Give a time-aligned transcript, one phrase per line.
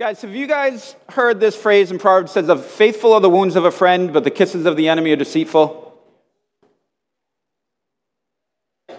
[0.00, 3.56] Guys, have you guys heard this phrase in Proverbs says, "Of faithful are the wounds
[3.56, 5.92] of a friend, but the kisses of the enemy are deceitful"?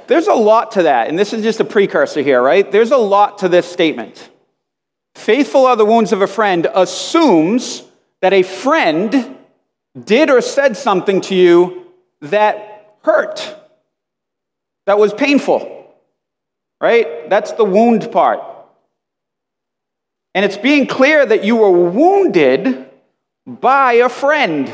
[0.08, 2.70] There's a lot to that, and this is just a precursor here, right?
[2.70, 4.30] There's a lot to this statement.
[5.16, 7.84] Faithful are the wounds of a friend assumes
[8.20, 9.38] that a friend
[10.04, 13.56] did or said something to you that hurt,
[14.86, 15.96] that was painful,
[16.82, 17.30] right?
[17.30, 18.44] That's the wound part.
[20.36, 22.90] And it's being clear that you were wounded
[23.46, 24.72] by a friend,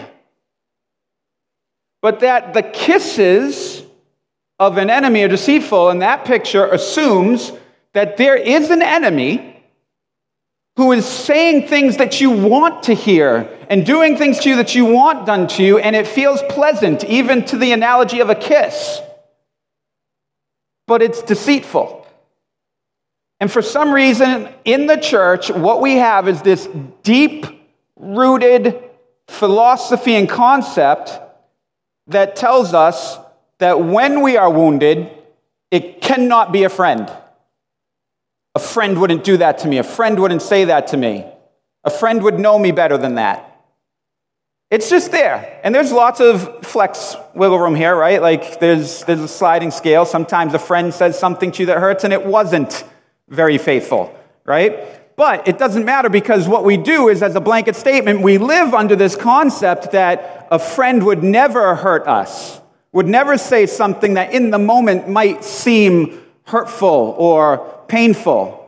[2.02, 3.84] but that the kisses
[4.60, 7.52] of an enemy are deceitful, and that picture assumes
[7.94, 9.64] that there is an enemy
[10.76, 14.76] who is saying things that you want to hear and doing things to you that
[14.76, 18.36] you want done to you, and it feels pleasant, even to the analogy of a
[18.36, 19.00] kiss.
[20.86, 22.05] But it's deceitful.
[23.40, 26.68] And for some reason, in the church, what we have is this
[27.04, 27.46] deep
[27.96, 28.82] rooted
[29.28, 31.20] philosophy and concept
[32.08, 33.18] that tells us
[33.60, 35.12] that when we are wounded,
[35.72, 37.12] it cannot be a friend.
[38.54, 39.80] A friend wouldn't do that to me.
[39.80, 41.26] A friend wouldn't say that to me.
[41.84, 43.52] A friend would know me better than that.
[44.72, 45.60] It's just there.
[45.64, 48.22] And there's lots of flex wiggle room here, right?
[48.22, 50.06] Like there's, there's a sliding scale.
[50.06, 52.84] Sometimes a friend says something to you that hurts and it wasn't
[53.28, 55.16] very faithful, right?
[55.16, 58.74] But it doesn't matter because what we do is, as a blanket statement, we live
[58.74, 62.60] under this concept that a friend would never hurt us,
[62.92, 68.62] would never say something that in the moment might seem hurtful or painful.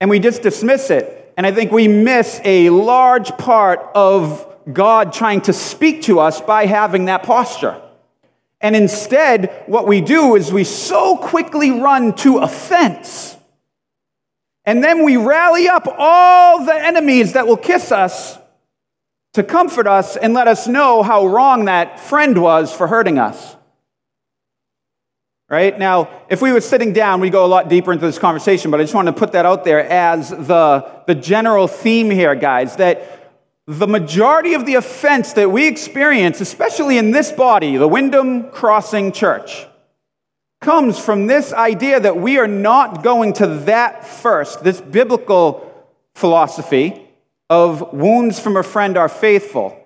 [0.00, 1.32] And we just dismiss it.
[1.36, 6.40] And I think we miss a large part of God trying to speak to us
[6.40, 7.80] by having that posture.
[8.60, 13.36] And instead, what we do is we so quickly run to offense.
[14.64, 18.38] And then we rally up all the enemies that will kiss us
[19.34, 23.56] to comfort us and let us know how wrong that friend was for hurting us.
[25.48, 25.78] Right?
[25.78, 28.80] Now, if we were sitting down, we'd go a lot deeper into this conversation, but
[28.80, 32.76] I just wanted to put that out there as the, the general theme here, guys,
[32.76, 33.22] that
[33.66, 39.12] the majority of the offense that we experience, especially in this body, the Wyndham Crossing
[39.12, 39.66] Church,
[40.62, 45.68] comes from this idea that we are not going to that first, this biblical
[46.14, 47.08] philosophy
[47.50, 49.78] of wounds from a friend are faithful.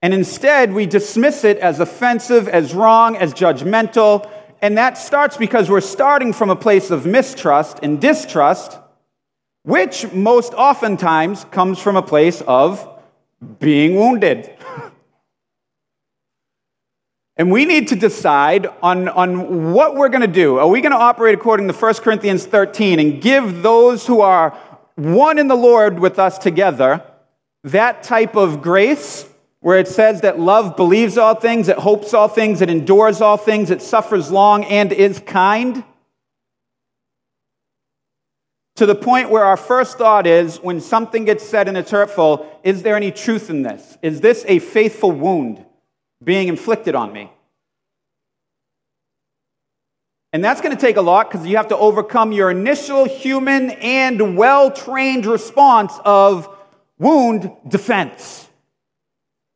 [0.00, 4.30] And instead, we dismiss it as offensive, as wrong, as judgmental.
[4.62, 8.78] And that starts because we're starting from a place of mistrust and distrust,
[9.64, 12.88] which most oftentimes comes from a place of
[13.58, 14.55] being wounded.
[17.36, 20.58] And we need to decide on, on what we're going to do.
[20.58, 24.50] Are we going to operate according to 1 Corinthians 13 and give those who are
[24.94, 27.02] one in the Lord with us together
[27.64, 29.28] that type of grace
[29.60, 33.36] where it says that love believes all things, it hopes all things, it endures all
[33.36, 35.84] things, it suffers long, and is kind?
[38.76, 42.60] to the point where our first thought is when something gets said and it's hurtful,
[42.62, 43.98] is there any truth in this?
[44.02, 45.64] Is this a faithful wound
[46.22, 47.30] being inflicted on me?
[50.32, 53.70] And that's going to take a lot because you have to overcome your initial human
[53.70, 56.48] and well trained response of
[56.98, 58.48] wound defense.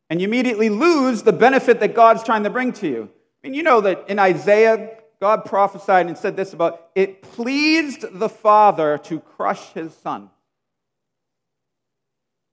[0.09, 3.09] And you immediately lose the benefit that God's trying to bring to you.
[3.43, 8.05] I mean, you know that in Isaiah God prophesied and said this about it pleased
[8.11, 10.31] the Father to crush his son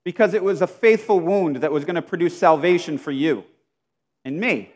[0.04, 3.42] because it was a faithful wound that was going to produce salvation for you
[4.24, 4.72] and me.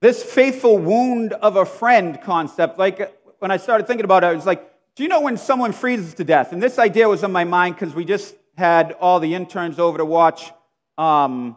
[0.00, 4.32] This faithful wound of a friend concept, like when I started thinking about it, I
[4.32, 6.52] was like, do you know when someone freezes to death?
[6.52, 9.98] And this idea was on my mind because we just had all the interns over
[9.98, 10.50] to watch
[10.98, 11.56] um,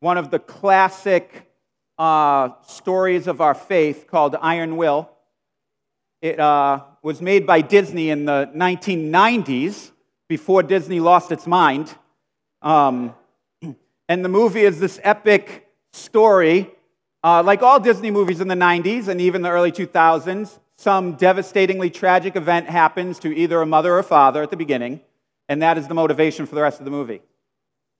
[0.00, 1.50] one of the classic
[1.98, 5.10] uh, stories of our faith called Iron Will.
[6.20, 9.92] It uh, was made by Disney in the 1990s,
[10.28, 11.94] before Disney lost its mind.
[12.62, 13.14] Um,
[14.08, 16.70] and the movie is this epic story,
[17.24, 20.58] uh, like all Disney movies in the 90s and even the early 2000s.
[20.76, 25.00] Some devastatingly tragic event happens to either a mother or father at the beginning,
[25.48, 27.22] and that is the motivation for the rest of the movie.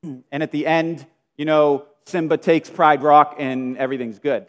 [0.30, 1.06] And at the end,
[1.36, 4.46] you know, Simba takes Pride Rock and everything's good.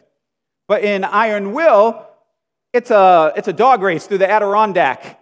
[0.68, 2.06] But in Iron Will,
[2.72, 5.20] it's a, it's a dog race through the Adirondack.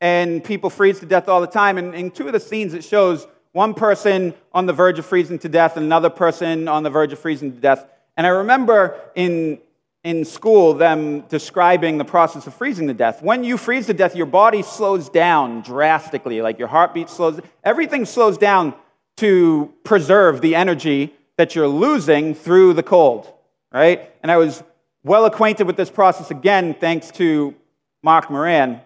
[0.00, 1.78] And people freeze to death all the time.
[1.78, 5.38] And in two of the scenes, it shows one person on the verge of freezing
[5.40, 7.84] to death and another person on the verge of freezing to death.
[8.16, 9.58] And I remember in
[10.02, 13.22] in school them describing the process of freezing to death.
[13.22, 18.06] When you freeze to death, your body slows down drastically, like your heartbeat slows, everything
[18.06, 18.74] slows down
[19.18, 23.30] to preserve the energy that you're losing through the cold,
[23.72, 24.10] right?
[24.22, 24.62] And I was
[25.02, 27.54] well acquainted with this process again thanks to
[28.02, 28.80] Mark Moran,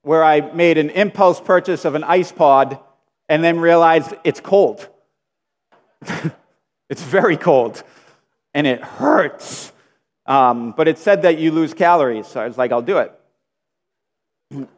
[0.00, 2.78] where I made an impulse purchase of an ice pod
[3.32, 4.86] and then realized it's cold.
[6.90, 7.82] it's very cold
[8.52, 9.72] and it hurts.
[10.26, 13.12] Um, but it said that you lose calories, so I was like, I'll do it.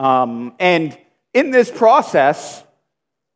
[0.00, 0.96] Um, and
[1.34, 2.62] in this process,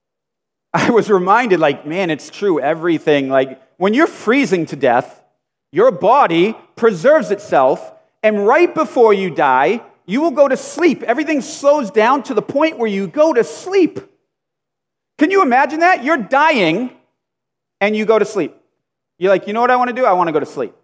[0.72, 3.28] I was reminded, like, man, it's true, everything.
[3.28, 5.24] Like, when you're freezing to death,
[5.72, 11.02] your body preserves itself, and right before you die, you will go to sleep.
[11.02, 13.98] Everything slows down to the point where you go to sleep.
[15.22, 16.02] Can you imagine that?
[16.02, 16.90] You're dying,
[17.80, 18.56] and you go to sleep.
[19.20, 20.04] You're like, you know what I want to do?
[20.04, 20.74] I want to go to sleep.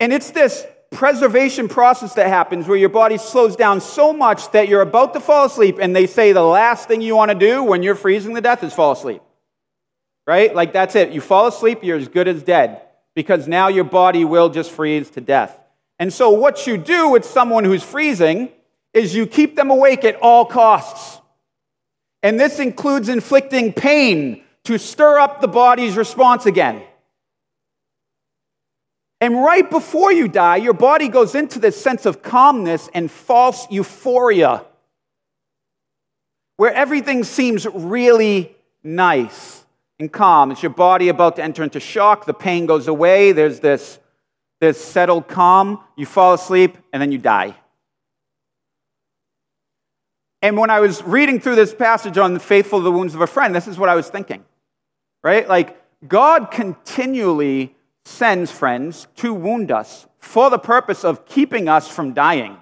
[0.00, 4.68] And it's this preservation process that happens where your body slows down so much that
[4.68, 7.62] you're about to fall asleep, and they say the last thing you want to do
[7.62, 9.20] when you're freezing to death is fall asleep.
[10.26, 10.54] Right?
[10.54, 11.12] Like that's it.
[11.12, 12.80] You fall asleep, you're as good as dead
[13.14, 15.60] because now your body will just freeze to death.
[15.98, 18.48] And so, what you do with someone who's freezing
[18.94, 21.17] is you keep them awake at all costs.
[22.22, 26.82] And this includes inflicting pain to stir up the body's response again.
[29.20, 33.68] And right before you die, your body goes into this sense of calmness and false
[33.70, 34.64] euphoria,
[36.56, 38.54] where everything seems really
[38.84, 39.64] nice
[39.98, 40.52] and calm.
[40.52, 42.26] It's your body about to enter into shock.
[42.26, 43.32] The pain goes away.
[43.32, 43.98] There's this,
[44.60, 45.82] this settled calm.
[45.96, 47.56] You fall asleep, and then you die.
[50.42, 53.26] And when I was reading through this passage on the faithful the wounds of a
[53.26, 54.44] friend, this is what I was thinking
[55.22, 55.48] right?
[55.48, 55.76] Like,
[56.06, 57.74] God continually
[58.04, 62.56] sends friends to wound us for the purpose of keeping us from dying.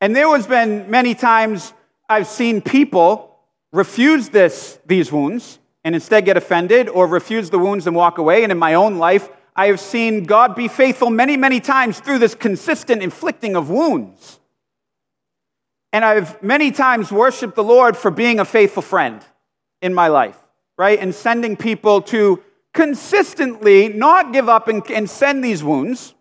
[0.00, 1.72] And there has been many times
[2.08, 3.36] I've seen people
[3.72, 8.42] refuse this, these wounds and instead get offended or refuse the wounds and walk away.
[8.42, 12.20] And in my own life, I have seen God be faithful many, many times through
[12.20, 14.38] this consistent inflicting of wounds.
[15.92, 19.24] And I've many times worshiped the Lord for being a faithful friend
[19.80, 20.38] in my life
[20.78, 21.00] right?
[21.00, 22.42] And sending people to
[22.72, 26.14] consistently not give up and, and send these wounds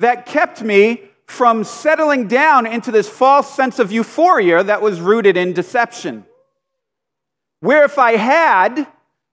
[0.00, 5.36] that kept me from settling down into this false sense of euphoria that was rooted
[5.36, 6.24] in deception.
[7.60, 8.86] Where if I had,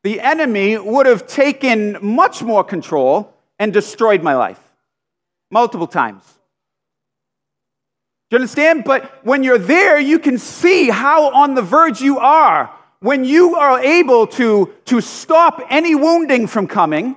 [0.04, 4.60] the enemy would have taken much more control and destroyed my life
[5.50, 6.24] multiple times.
[8.32, 8.86] You understand?
[8.86, 13.56] But when you're there, you can see how on the verge you are when you
[13.56, 17.16] are able to, to stop any wounding from coming,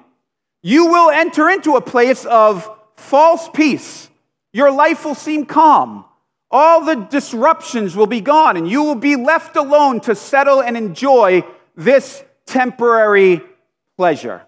[0.62, 4.08] you will enter into a place of false peace.
[4.52, 6.06] Your life will seem calm.
[6.50, 10.76] All the disruptions will be gone, and you will be left alone to settle and
[10.76, 11.44] enjoy
[11.76, 13.42] this temporary
[13.98, 14.42] pleasure,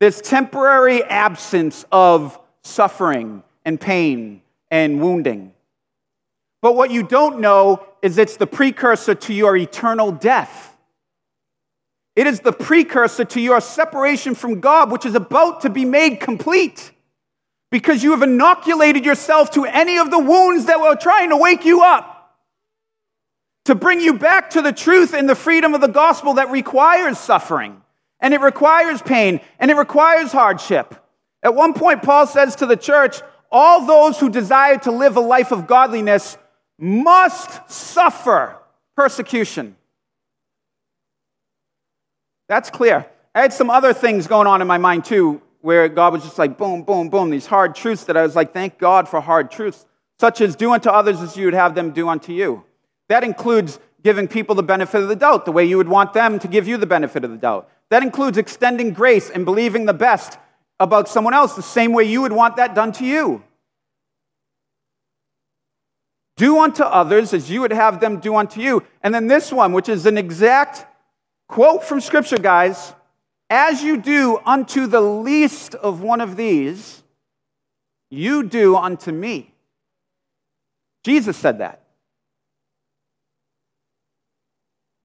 [0.00, 4.40] this temporary absence of suffering and pain
[4.74, 5.52] and wounding.
[6.60, 10.76] But what you don't know is it's the precursor to your eternal death.
[12.16, 16.18] It is the precursor to your separation from God, which is about to be made
[16.18, 16.90] complete
[17.70, 21.64] because you have inoculated yourself to any of the wounds that were trying to wake
[21.64, 22.34] you up,
[23.66, 27.16] to bring you back to the truth and the freedom of the gospel that requires
[27.16, 27.80] suffering,
[28.18, 30.96] and it requires pain, and it requires hardship.
[31.44, 33.20] At one point, Paul says to the church,
[33.56, 36.36] All those who desire to live a life of godliness
[36.76, 38.56] must suffer
[38.96, 39.76] persecution.
[42.48, 43.06] That's clear.
[43.32, 46.36] I had some other things going on in my mind too, where God was just
[46.36, 49.52] like, boom, boom, boom, these hard truths that I was like, thank God for hard
[49.52, 49.86] truths,
[50.18, 52.64] such as do unto others as you would have them do unto you.
[53.08, 56.40] That includes giving people the benefit of the doubt, the way you would want them
[56.40, 57.70] to give you the benefit of the doubt.
[57.90, 60.38] That includes extending grace and believing the best
[60.80, 63.42] about someone else, the same way you would want that done to you.
[66.36, 68.82] Do unto others as you would have them do unto you.
[69.02, 70.84] And then this one, which is an exact
[71.48, 72.92] quote from Scripture, guys
[73.50, 77.02] as you do unto the least of one of these,
[78.10, 79.54] you do unto me.
[81.04, 81.82] Jesus said that.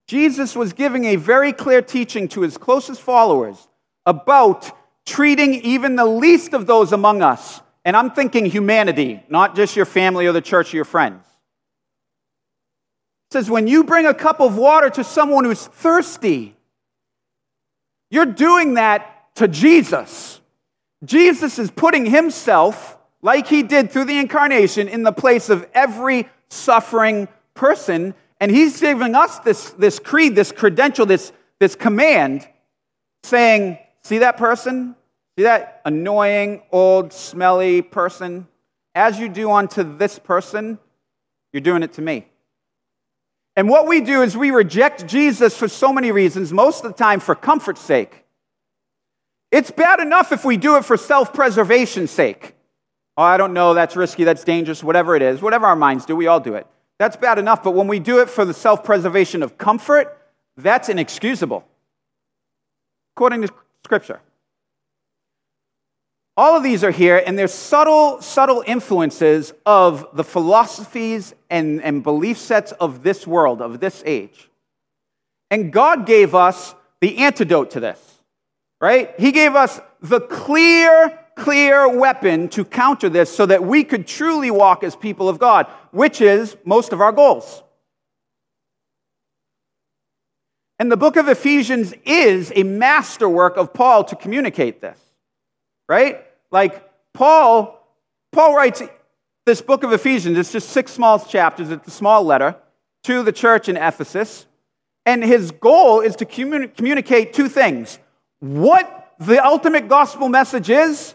[0.08, 3.68] Jesus was giving a very clear teaching to his closest followers
[4.06, 4.72] about
[5.10, 9.86] treating even the least of those among us and I'm thinking humanity, not just your
[9.86, 11.24] family or the church or your friends.
[13.30, 16.56] It says, when you bring a cup of water to someone who's thirsty,
[18.12, 20.42] you're doing that to Jesus.
[21.04, 26.28] Jesus is putting himself, like he did through the incarnation, in the place of every
[26.50, 28.14] suffering person.
[28.40, 32.48] And he's giving us this, this creed, this credential, this, this command,
[33.24, 34.96] saying, See that person?
[35.40, 38.46] See that annoying, old, smelly person?
[38.94, 40.78] As you do unto this person,
[41.54, 42.28] you're doing it to me.
[43.56, 46.98] And what we do is we reject Jesus for so many reasons, most of the
[46.98, 48.26] time for comfort's sake.
[49.50, 52.54] It's bad enough if we do it for self preservation's sake.
[53.16, 56.18] Oh, I don't know, that's risky, that's dangerous, whatever it is, whatever our minds do,
[56.18, 56.68] we all do it.
[56.98, 60.18] That's bad enough, but when we do it for the self preservation of comfort,
[60.58, 61.64] that's inexcusable,
[63.16, 63.54] according to
[63.86, 64.20] Scripture.
[66.40, 72.02] All of these are here, and they're subtle, subtle influences of the philosophies and, and
[72.02, 74.50] belief sets of this world, of this age.
[75.52, 78.00] And God gave us the antidote to this,
[78.80, 79.14] right?
[79.20, 84.50] He gave us the clear, clear weapon to counter this so that we could truly
[84.50, 87.64] walk as people of God, which is most of our goals.
[90.80, 94.98] And the book of Ephesians is a masterwork of Paul to communicate this,
[95.90, 96.28] right?
[96.52, 97.86] Like Paul,
[98.32, 98.82] Paul writes
[99.46, 102.56] this book of Ephesians, it's just six small chapters, it's a small letter
[103.04, 104.46] to the church in Ephesus.
[105.06, 108.00] And his goal is to communi- communicate two things
[108.40, 111.14] what the ultimate gospel message is,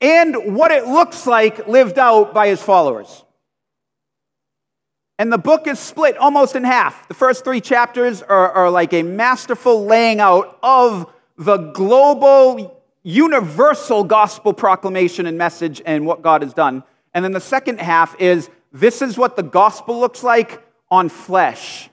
[0.00, 3.24] and what it looks like lived out by his followers.
[5.18, 7.06] And the book is split almost in half.
[7.06, 14.02] The first three chapters are, are like a masterful laying out of the global universal
[14.02, 16.82] gospel proclamation and message and what God has done.
[17.12, 21.90] And then the second half is this is what the gospel looks like on flesh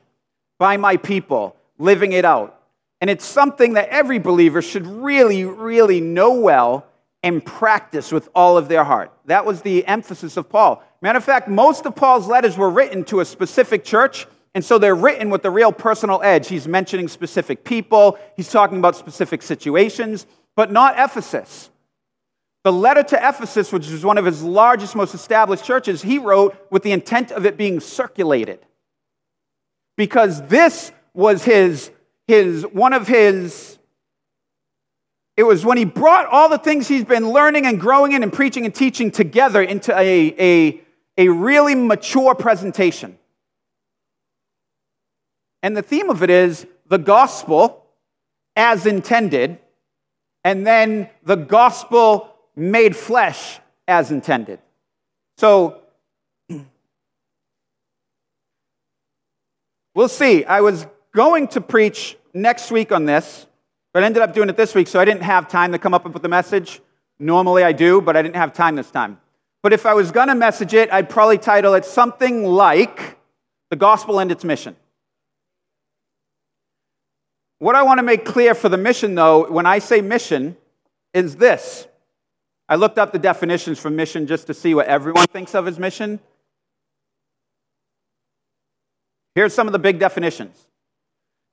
[0.57, 2.57] by my people, living it out.
[3.01, 6.87] And it's something that every believer should really, really know well
[7.23, 9.11] and practice with all of their heart.
[9.25, 10.83] That was the emphasis of Paul.
[11.01, 14.77] Matter of fact, most of Paul's letters were written to a specific church, and so
[14.77, 16.47] they're written with a real personal edge.
[16.47, 21.69] He's mentioning specific people, he's talking about specific situations but not Ephesus.
[22.63, 26.55] The letter to Ephesus, which was one of his largest, most established churches, he wrote
[26.69, 28.59] with the intent of it being circulated.
[29.97, 31.91] Because this was his,
[32.27, 33.79] his one of his,
[35.35, 38.31] it was when he brought all the things he's been learning and growing in and
[38.31, 40.81] preaching and teaching together into a, a,
[41.17, 43.17] a really mature presentation.
[45.63, 47.85] And the theme of it is the gospel
[48.55, 49.57] as intended
[50.43, 54.59] and then the gospel made flesh as intended.
[55.37, 55.81] So,
[59.95, 60.45] we'll see.
[60.45, 63.45] I was going to preach next week on this,
[63.93, 65.93] but I ended up doing it this week, so I didn't have time to come
[65.93, 66.81] up with the message.
[67.19, 69.19] Normally I do, but I didn't have time this time.
[69.61, 73.19] But if I was going to message it, I'd probably title it something like
[73.69, 74.75] The Gospel and Its Mission.
[77.61, 80.57] What I want to make clear for the mission, though, when I say mission,
[81.13, 81.85] is this.
[82.67, 85.77] I looked up the definitions for mission just to see what everyone thinks of as
[85.77, 86.19] mission.
[89.35, 90.57] Here's some of the big definitions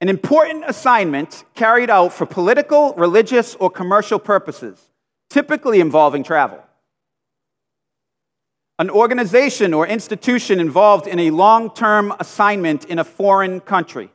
[0.00, 4.81] an important assignment carried out for political, religious, or commercial purposes,
[5.29, 6.65] typically involving travel.
[8.79, 14.11] An organization or institution involved in a long term assignment in a foreign country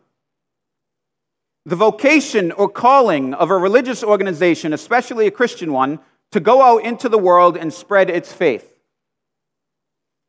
[1.65, 5.99] the vocation or calling of a religious organization, especially a Christian one,
[6.31, 8.69] to go out into the world and spread its faith.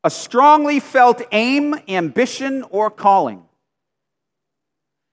[0.04, 3.42] A strongly felt aim, ambition, or calling.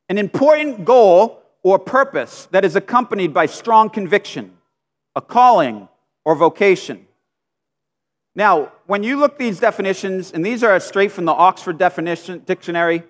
[0.10, 4.58] An important goal or purpose that is accompanied by strong conviction,
[5.16, 5.88] a calling
[6.26, 7.08] or vocation.
[8.36, 13.04] Now, when you look these definitions, and these are straight from the Oxford Definition Dictionary,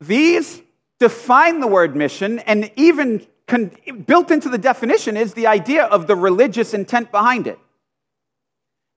[0.00, 0.62] these
[0.98, 3.72] define the word mission, and even con-
[4.06, 7.58] built into the definition is the idea of the religious intent behind it.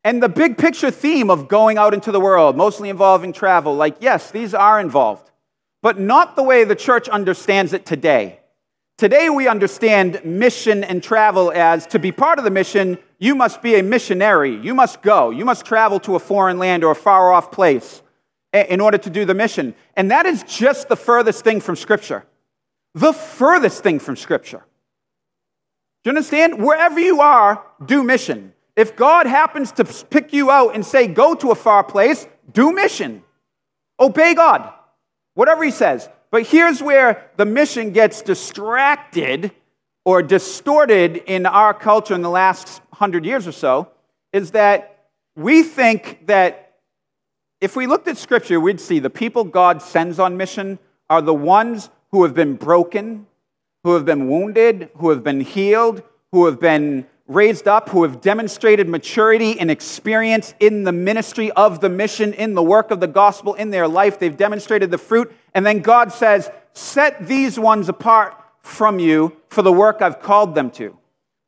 [0.03, 3.97] And the big picture theme of going out into the world, mostly involving travel, like,
[3.99, 5.29] yes, these are involved,
[5.81, 8.39] but not the way the church understands it today.
[8.97, 13.61] Today, we understand mission and travel as to be part of the mission, you must
[13.61, 14.55] be a missionary.
[14.57, 15.29] You must go.
[15.29, 18.01] You must travel to a foreign land or a far off place
[18.53, 19.75] in order to do the mission.
[19.95, 22.25] And that is just the furthest thing from Scripture.
[22.95, 24.63] The furthest thing from Scripture.
[26.03, 26.63] Do you understand?
[26.63, 28.53] Wherever you are, do mission.
[28.75, 32.71] If God happens to pick you out and say, go to a far place, do
[32.71, 33.23] mission.
[33.99, 34.71] Obey God,
[35.33, 36.09] whatever He says.
[36.31, 39.51] But here's where the mission gets distracted
[40.05, 43.89] or distorted in our culture in the last hundred years or so
[44.31, 46.68] is that we think that
[47.61, 51.33] if we looked at Scripture, we'd see the people God sends on mission are the
[51.33, 53.27] ones who have been broken,
[53.83, 56.01] who have been wounded, who have been healed,
[56.31, 61.79] who have been raised up, who have demonstrated maturity and experience in the ministry of
[61.79, 64.19] the mission, in the work of the gospel, in their life.
[64.19, 65.31] They've demonstrated the fruit.
[65.53, 70.55] And then God says, Set these ones apart from you for the work I've called
[70.55, 70.95] them to.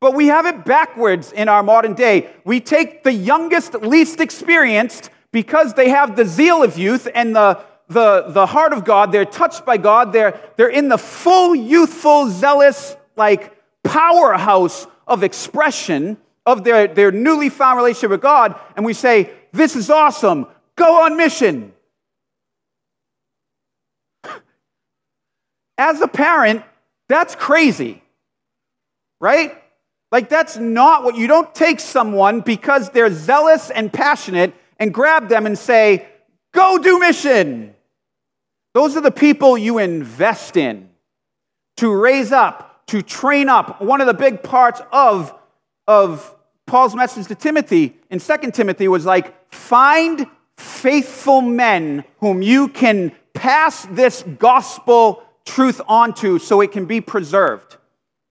[0.00, 2.30] But we have it backwards in our modern day.
[2.44, 7.58] We take the youngest, least experienced, because they have the zeal of youth and the,
[7.88, 9.10] the, the heart of God.
[9.10, 10.12] They're touched by God.
[10.12, 17.48] They're, they're in the full, youthful, zealous, like powerhouse of expression of their, their newly
[17.48, 18.58] found relationship with God.
[18.76, 20.46] And we say, This is awesome.
[20.76, 21.72] Go on mission.
[25.78, 26.62] As a parent,
[27.08, 28.02] that's crazy,
[29.20, 29.58] right?
[30.10, 35.28] Like, that's not what you don't take someone because they're zealous and passionate and grab
[35.28, 36.08] them and say,
[36.52, 37.72] Go do mission.
[38.74, 40.90] Those are the people you invest in
[41.76, 43.80] to raise up, to train up.
[43.80, 45.32] One of the big parts of,
[45.86, 46.34] of
[46.66, 53.12] Paul's message to Timothy in 2 Timothy was like, find faithful men whom you can
[53.34, 57.76] pass this gospel truth onto so it can be preserved,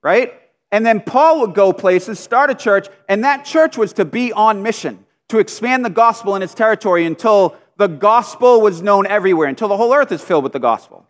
[0.02, 0.38] right?
[0.70, 4.34] And then Paul would go places, start a church, and that church was to be
[4.34, 9.48] on mission to expand the gospel in its territory until the gospel was known everywhere,
[9.48, 11.06] until the whole earth is filled with the gospel,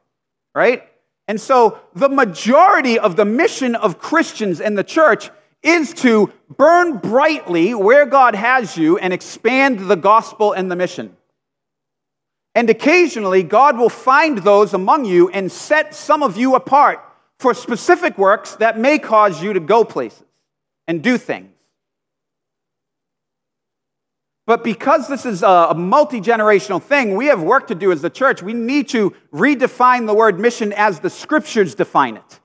[0.55, 0.89] right?
[1.27, 5.29] And so the majority of the mission of Christians in the church
[5.61, 11.17] is to burn brightly where God has you and expand the gospel and the mission.
[12.55, 17.01] And occasionally, God will find those among you and set some of you apart
[17.41, 20.23] for specific works that may cause you to go places
[20.87, 21.49] and do things.
[24.47, 28.11] But because this is a multi generational thing, we have work to do as the
[28.11, 28.43] church.
[28.43, 32.41] We need to redefine the word mission as the scriptures define it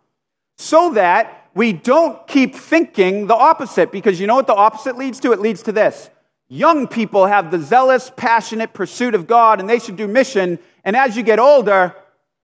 [0.58, 3.92] so that we don't keep thinking the opposite.
[3.92, 5.32] Because you know what the opposite leads to?
[5.32, 6.10] It leads to this
[6.50, 10.60] young people have the zealous, passionate pursuit of God and they should do mission.
[10.84, 11.96] And as you get older,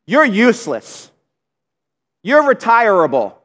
[0.05, 1.11] you're useless,
[2.23, 3.39] you're retirable.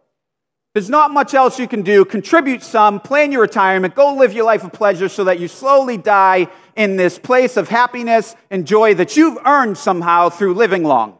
[0.74, 2.04] There's not much else you can do.
[2.04, 5.96] Contribute some, plan your retirement, go live your life of pleasure so that you slowly
[5.96, 11.18] die in this place of happiness and joy that you've earned somehow through living long.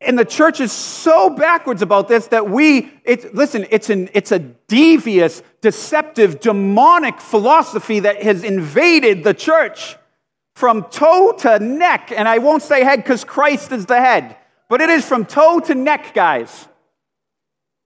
[0.00, 4.32] And the church is so backwards about this that we, it, listen, it's, an, it's
[4.32, 9.96] a devious, deceptive, demonic philosophy that has invaded the church
[10.56, 12.12] from toe to neck.
[12.14, 14.36] And I won't say head because Christ is the head
[14.72, 16.66] but it is from toe to neck, guys.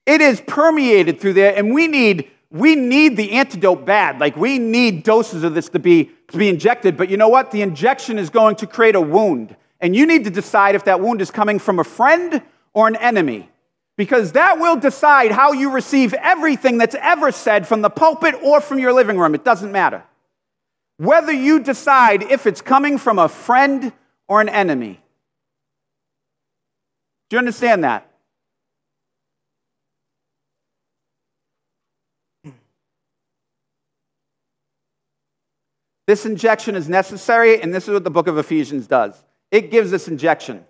[0.06, 4.20] It is permeated through there, and we need we need the antidote bad.
[4.20, 6.96] Like we need doses of this to be to be injected.
[6.96, 7.50] But you know what?
[7.50, 11.00] The injection is going to create a wound, and you need to decide if that
[11.00, 12.40] wound is coming from a friend
[12.72, 13.50] or an enemy.
[13.96, 18.60] Because that will decide how you receive everything that's ever said from the pulpit or
[18.60, 19.34] from your living room.
[19.34, 20.04] It doesn't matter.
[20.98, 23.92] Whether you decide if it's coming from a friend
[24.28, 25.00] or an enemy.
[27.28, 28.10] Do you understand that?
[36.06, 39.90] This injection is necessary, and this is what the book of Ephesians does it gives
[39.90, 40.64] this injection.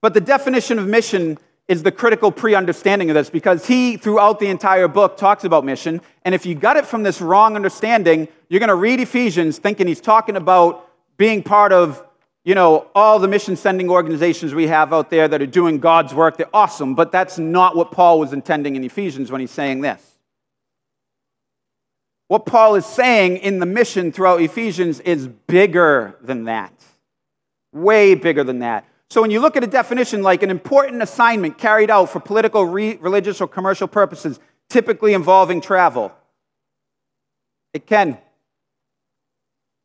[0.00, 1.38] But the definition of mission
[1.68, 5.64] is the critical pre understanding of this because he, throughout the entire book, talks about
[5.64, 6.00] mission.
[6.24, 9.86] And if you got it from this wrong understanding, you're going to read Ephesians thinking
[9.86, 12.04] he's talking about being part of
[12.44, 16.12] you know, all the mission sending organizations we have out there that are doing God's
[16.12, 19.80] work, they're awesome, but that's not what Paul was intending in Ephesians when he's saying
[19.80, 20.04] this.
[22.26, 26.72] What Paul is saying in the mission throughout Ephesians is bigger than that,
[27.72, 28.86] way bigger than that.
[29.10, 32.64] So when you look at a definition like an important assignment carried out for political,
[32.64, 36.10] re- religious, or commercial purposes, typically involving travel,
[37.74, 38.16] it can.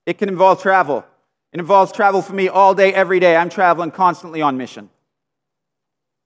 [0.06, 1.06] It can involve travel.
[1.54, 3.36] It involves travel for me all day, every day.
[3.36, 4.90] I'm traveling constantly on mission.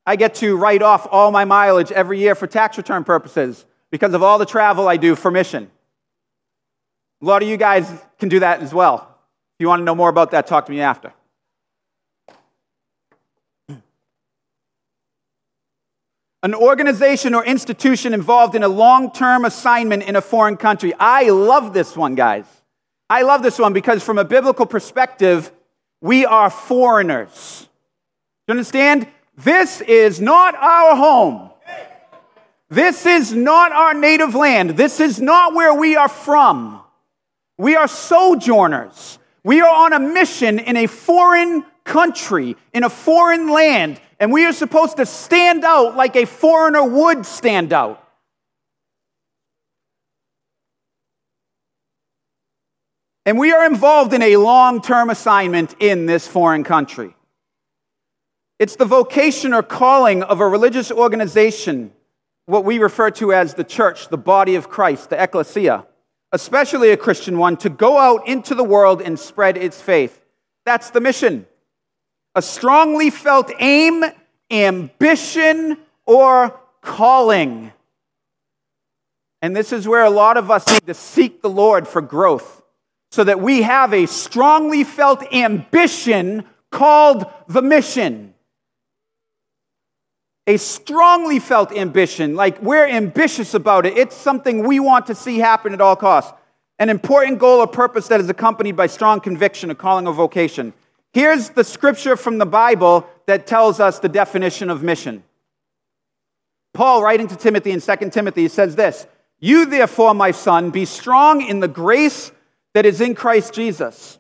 [0.06, 4.14] I get to write off all my mileage every year for tax return purposes because
[4.14, 5.70] of all the travel I do for mission.
[7.22, 8.96] A lot of you guys can do that as well.
[9.56, 11.14] If you want to know more about that, talk to me after.
[16.44, 20.94] An organization or institution involved in a long term assignment in a foreign country.
[21.00, 22.46] I love this one, guys.
[23.12, 25.52] I love this one because, from a biblical perspective,
[26.00, 27.68] we are foreigners.
[28.48, 29.06] You understand?
[29.36, 31.50] This is not our home.
[32.70, 34.78] This is not our native land.
[34.78, 36.82] This is not where we are from.
[37.58, 39.20] We are sojourners.
[39.44, 44.46] We are on a mission in a foreign country, in a foreign land, and we
[44.46, 48.01] are supposed to stand out like a foreigner would stand out.
[53.26, 57.16] And we are involved in a long term assignment in this foreign country.
[58.58, 61.92] It's the vocation or calling of a religious organization,
[62.46, 65.86] what we refer to as the church, the body of Christ, the ecclesia,
[66.32, 70.24] especially a Christian one, to go out into the world and spread its faith.
[70.66, 71.48] That's the mission.
[72.34, 74.04] A strongly felt aim,
[74.50, 77.72] ambition, or calling.
[79.42, 82.61] And this is where a lot of us need to seek the Lord for growth
[83.12, 88.32] so that we have a strongly felt ambition called the mission
[90.48, 93.98] a strongly felt ambition, like we're ambitious about it.
[93.98, 96.34] It's something we want to see happen at all costs.
[96.80, 100.74] An important goal or purpose that is accompanied by strong conviction, a calling or vocation.
[101.14, 105.24] Here's the scripture from the Bible that tells us the definition of mission.
[106.74, 109.06] Paul, writing to Timothy in 2 Timothy, says this
[109.40, 112.32] You, therefore, my son, be strong in the grace
[112.74, 114.18] that is in Christ Jesus.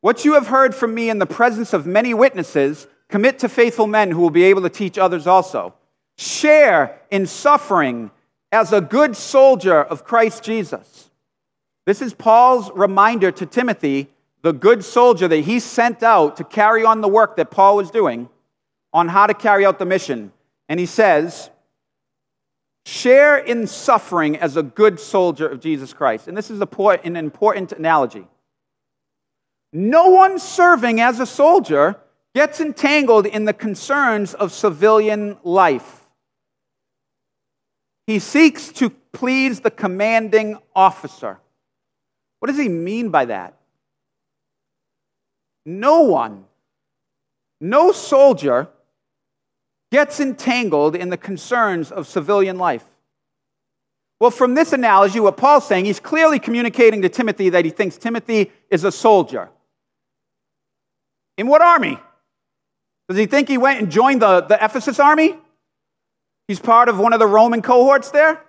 [0.00, 3.88] What you have heard from me in the presence of many witnesses, Commit to faithful
[3.88, 5.74] men who will be able to teach others also.
[6.16, 8.10] Share in suffering
[8.52, 11.10] as a good soldier of Christ Jesus.
[11.86, 14.08] This is Paul's reminder to Timothy,
[14.42, 17.90] the good soldier that he sent out to carry on the work that Paul was
[17.90, 18.28] doing,
[18.92, 20.32] on how to carry out the mission.
[20.68, 21.50] And he says,
[22.86, 26.28] Share in suffering as a good soldier of Jesus Christ.
[26.28, 28.26] And this is an important analogy.
[29.72, 31.96] No one serving as a soldier
[32.34, 36.08] gets entangled in the concerns of civilian life.
[38.06, 41.38] He seeks to please the commanding officer.
[42.40, 43.54] What does he mean by that?
[45.66, 46.46] No one,
[47.60, 48.68] no soldier
[49.90, 52.84] gets entangled in the concerns of civilian life.
[54.20, 57.96] Well, from this analogy, what Paul's saying, he's clearly communicating to Timothy that he thinks
[57.96, 59.48] Timothy is a soldier.
[61.38, 61.98] In what army?
[63.08, 65.36] Does he think he went and joined the, the Ephesus army?
[66.46, 68.42] He's part of one of the Roman cohorts there?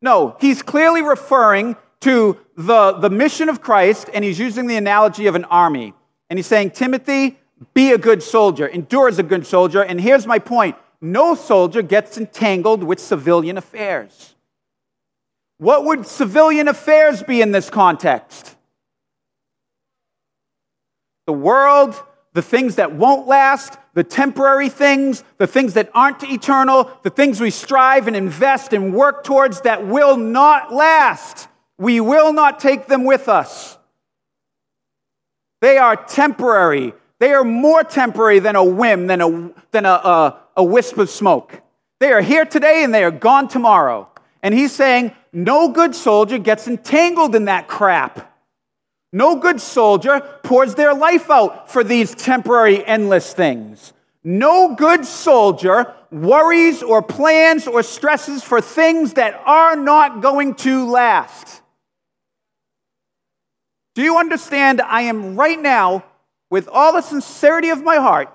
[0.00, 5.26] No, he's clearly referring to the, the mission of Christ, and he's using the analogy
[5.26, 5.94] of an army.
[6.30, 7.38] And he's saying, Timothy,
[7.74, 9.82] be a good soldier, endure as a good soldier.
[9.82, 14.34] And here's my point no soldier gets entangled with civilian affairs.
[15.58, 18.56] What would civilian affairs be in this context?
[21.26, 21.94] The world,
[22.34, 27.40] the things that won't last, the temporary things, the things that aren't eternal, the things
[27.40, 31.48] we strive and invest and work towards that will not last.
[31.78, 33.78] We will not take them with us.
[35.60, 36.94] They are temporary.
[37.22, 41.08] They are more temporary than a whim, than a, than a, a, a wisp of
[41.08, 41.62] smoke.
[42.00, 44.08] They are here today and they are gone tomorrow.
[44.42, 48.36] And he's saying, no good soldier gets entangled in that crap.
[49.12, 53.92] No good soldier pours their life out for these temporary, endless things.
[54.24, 60.90] No good soldier worries or plans or stresses for things that are not going to
[60.90, 61.62] last.
[63.94, 64.80] Do you understand?
[64.80, 66.02] I am right now,
[66.52, 68.28] with all the sincerity of my heart,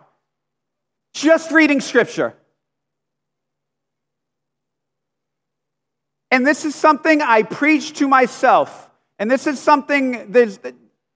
[1.14, 2.34] just reading scripture.
[6.32, 8.90] And this is something I preach to myself.
[9.20, 10.58] And this is something there's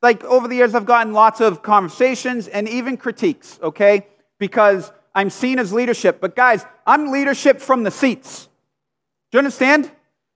[0.04, 4.06] like over the years I've gotten lots of conversations and even critiques, okay?
[4.38, 6.22] Because I'm seen as leadership.
[6.22, 8.44] But guys, I'm leadership from the seats.
[9.32, 9.90] Do you understand?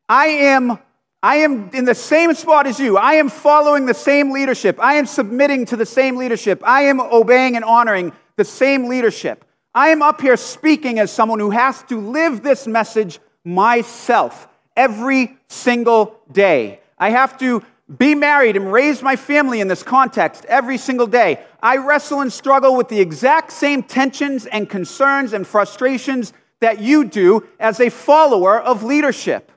[0.09, 0.79] I am
[1.23, 2.97] I am in the same spot as you.
[2.97, 4.77] I am following the same leadership.
[4.79, 6.61] I am submitting to the same leadership.
[6.63, 9.43] I am obeying and honoring the same leadership.
[9.73, 15.37] I am up here speaking as someone who has to live this message myself every
[15.47, 16.79] single day.
[16.97, 17.63] I have to
[17.97, 21.43] be married and raise my family in this context every single day.
[21.61, 27.05] I wrestle and struggle with the exact same tensions and concerns and frustrations that you
[27.05, 29.51] do as a follower of leadership.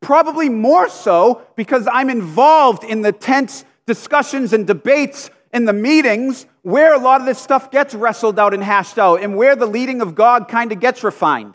[0.00, 6.46] Probably more so because I'm involved in the tense discussions and debates in the meetings
[6.62, 9.66] where a lot of this stuff gets wrestled out and hashed out and where the
[9.66, 11.54] leading of God kind of gets refined.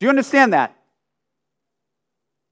[0.00, 0.76] Do you understand that?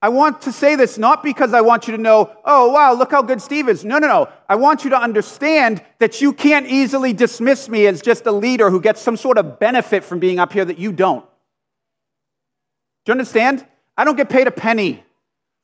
[0.00, 3.12] I want to say this not because I want you to know, oh, wow, look
[3.12, 3.84] how good Steve is.
[3.84, 4.28] No, no, no.
[4.48, 8.68] I want you to understand that you can't easily dismiss me as just a leader
[8.68, 11.24] who gets some sort of benefit from being up here that you don't.
[13.04, 13.64] Do you understand?
[13.96, 15.04] I don't get paid a penny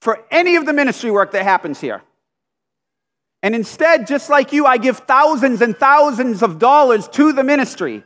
[0.00, 2.02] for any of the ministry work that happens here.
[3.42, 8.02] And instead, just like you, I give thousands and thousands of dollars to the ministry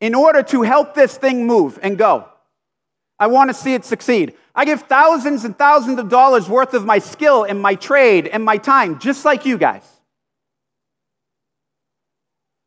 [0.00, 2.28] in order to help this thing move and go.
[3.18, 4.34] I want to see it succeed.
[4.54, 8.44] I give thousands and thousands of dollars worth of my skill and my trade and
[8.44, 9.82] my time, just like you guys.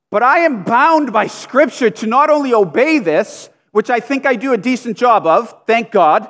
[0.09, 4.35] But I am bound by Scripture to not only obey this, which I think I
[4.35, 6.29] do a decent job of, thank God,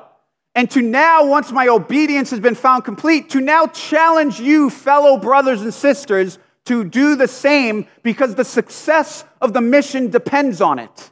[0.54, 5.18] and to now, once my obedience has been found complete, to now challenge you, fellow
[5.18, 10.78] brothers and sisters, to do the same because the success of the mission depends on
[10.78, 11.12] it.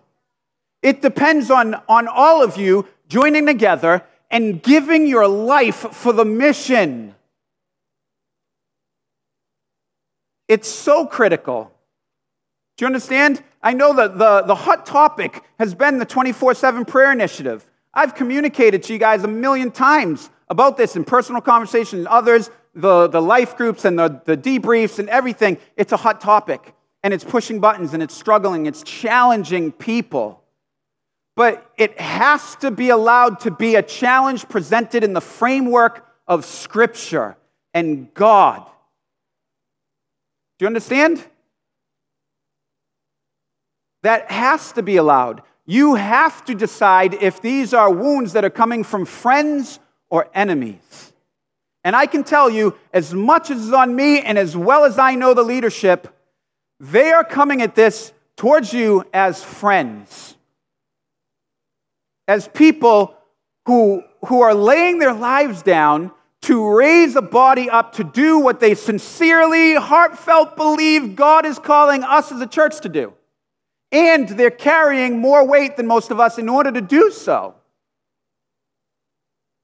[0.81, 6.25] It depends on, on all of you joining together and giving your life for the
[6.25, 7.15] mission.
[10.47, 11.71] It's so critical.
[12.77, 13.41] Do you understand?
[13.61, 17.68] I know that the, the hot topic has been the 24 7 prayer initiative.
[17.99, 22.49] I've communicated to you guys a million times about this in personal conversations and others,
[22.73, 25.57] the, the life groups and the, the debriefs and everything.
[25.75, 30.39] It's a hot topic, and it's pushing buttons, and it's struggling, it's challenging people
[31.39, 36.43] but it has to be allowed to be a challenge presented in the framework of
[36.43, 37.37] Scripture
[37.73, 38.65] and God.
[40.57, 41.25] Do you understand?
[44.03, 45.41] That has to be allowed.
[45.69, 49.79] You have to decide if these are wounds that are coming from friends
[50.09, 51.13] or enemies.
[51.83, 54.97] And I can tell you, as much as is on me and as well as
[54.97, 56.07] I know the leadership,
[56.79, 60.35] they are coming at this towards you as friends
[62.27, 63.15] as people
[63.67, 68.59] who, who are laying their lives down to raise a body up to do what
[68.59, 73.13] they sincerely, heartfelt believe God is calling us as a church to do.
[73.91, 77.55] And they're carrying more weight than most of us in order to do so.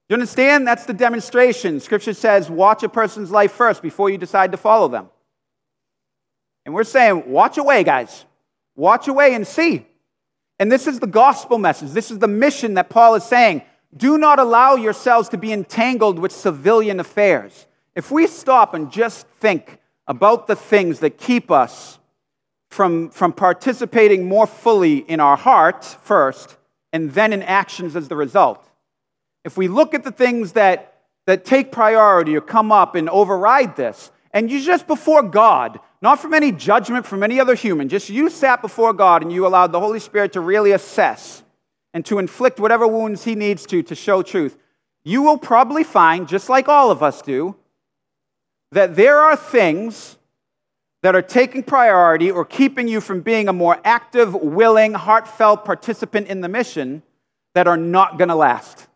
[0.08, 0.66] You understand?
[0.66, 1.80] That's the demonstration.
[1.80, 5.08] Scripture says, watch a person's life first before you decide to follow them.
[6.64, 8.24] And we're saying, watch away, guys.
[8.74, 9.86] Watch away and see.
[10.58, 11.90] And this is the gospel message.
[11.90, 13.62] This is the mission that Paul is saying.
[13.96, 17.66] Do not allow yourselves to be entangled with civilian affairs.
[17.94, 21.98] If we stop and just think about the things that keep us
[22.70, 26.56] from, from participating more fully in our heart first
[26.92, 28.68] and then in actions as the result,
[29.44, 33.76] if we look at the things that, that take priority or come up and override
[33.76, 38.10] this, and you just before God, not from any judgment from any other human, just
[38.10, 41.42] you sat before God and you allowed the Holy Spirit to really assess
[41.94, 44.58] and to inflict whatever wounds He needs to to show truth,
[45.04, 47.56] you will probably find, just like all of us do,
[48.72, 50.18] that there are things
[51.06, 56.26] that are taking priority or keeping you from being a more active, willing, heartfelt participant
[56.26, 57.00] in the mission
[57.54, 58.88] that are not going to last,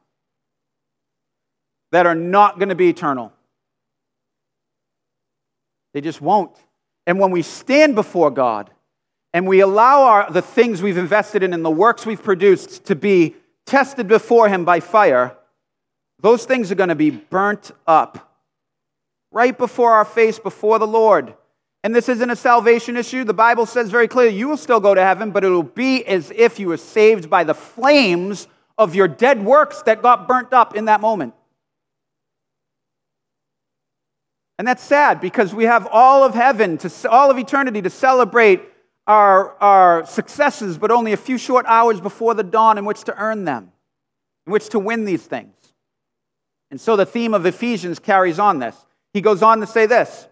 [1.92, 3.33] that are not going to be eternal.
[5.94, 6.51] They just won't.
[7.07, 8.70] And when we stand before God
[9.33, 12.96] and we allow our, the things we've invested in and the works we've produced to
[12.96, 15.37] be tested before Him by fire,
[16.18, 18.35] those things are going to be burnt up
[19.31, 21.35] right before our face, before the Lord.
[21.82, 23.24] And this isn't a salvation issue.
[23.24, 26.04] The Bible says very clearly you will still go to heaven, but it will be
[26.04, 30.52] as if you were saved by the flames of your dead works that got burnt
[30.52, 31.34] up in that moment.
[34.58, 38.60] And that's sad because we have all of heaven, to, all of eternity to celebrate
[39.06, 43.16] our, our successes, but only a few short hours before the dawn in which to
[43.16, 43.72] earn them,
[44.46, 45.54] in which to win these things.
[46.70, 48.76] And so the theme of Ephesians carries on this.
[49.14, 50.28] He goes on to say this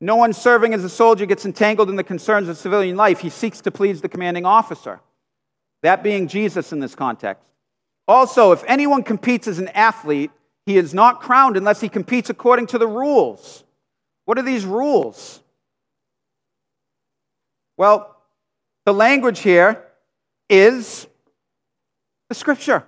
[0.00, 3.20] No one serving as a soldier gets entangled in the concerns of civilian life.
[3.20, 5.00] He seeks to please the commanding officer,
[5.82, 7.50] that being Jesus in this context.
[8.06, 10.30] Also, if anyone competes as an athlete,
[10.66, 13.64] he is not crowned unless he competes according to the rules.
[14.26, 15.40] What are these rules?
[17.76, 18.16] Well,
[18.84, 19.82] the language here
[20.48, 21.06] is
[22.28, 22.84] the scripture.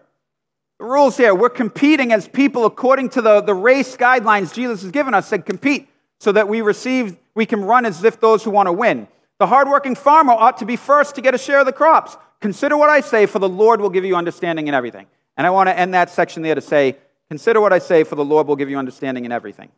[0.79, 4.91] The rules here, we're competing as people according to the, the race guidelines Jesus has
[4.91, 8.51] given us, said compete so that we receive, we can run as if those who
[8.51, 9.09] want to win.
[9.39, 12.17] The hardworking farmer ought to be first to get a share of the crops.
[12.41, 15.07] Consider what I say, for the Lord will give you understanding in everything.
[15.37, 16.97] And I want to end that section there to say,
[17.29, 19.69] Consider what I say, for the Lord will give you understanding in everything.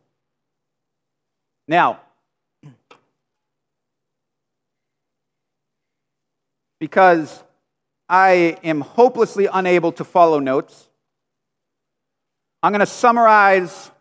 [1.67, 1.99] Now,
[6.79, 7.43] because
[8.07, 10.87] I am hopelessly unable to follow notes,
[12.63, 13.91] I'm going to summarize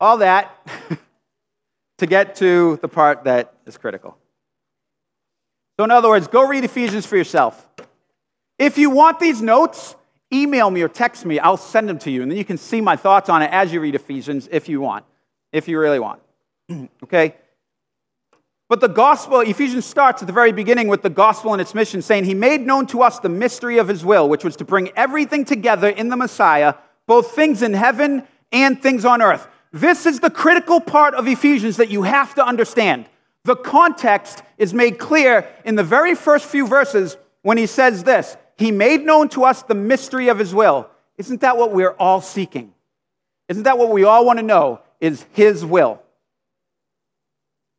[0.00, 0.56] all that
[1.98, 4.16] to get to the part that is critical.
[5.78, 7.68] So, in other words, go read Ephesians for yourself.
[8.58, 9.94] If you want these notes,
[10.32, 11.38] email me or text me.
[11.38, 13.72] I'll send them to you, and then you can see my thoughts on it as
[13.72, 15.04] you read Ephesians if you want,
[15.52, 16.20] if you really want.
[17.04, 17.36] okay?
[18.68, 22.02] But the gospel, Ephesians starts at the very beginning with the gospel and its mission,
[22.02, 24.90] saying, He made known to us the mystery of His will, which was to bring
[24.94, 26.74] everything together in the Messiah,
[27.06, 29.48] both things in heaven and things on earth.
[29.80, 33.06] This is the critical part of Ephesians that you have to understand.
[33.44, 38.36] The context is made clear in the very first few verses when he says this
[38.56, 40.90] He made known to us the mystery of his will.
[41.16, 42.74] Isn't that what we're all seeking?
[43.48, 44.80] Isn't that what we all want to know?
[45.00, 46.02] Is his will.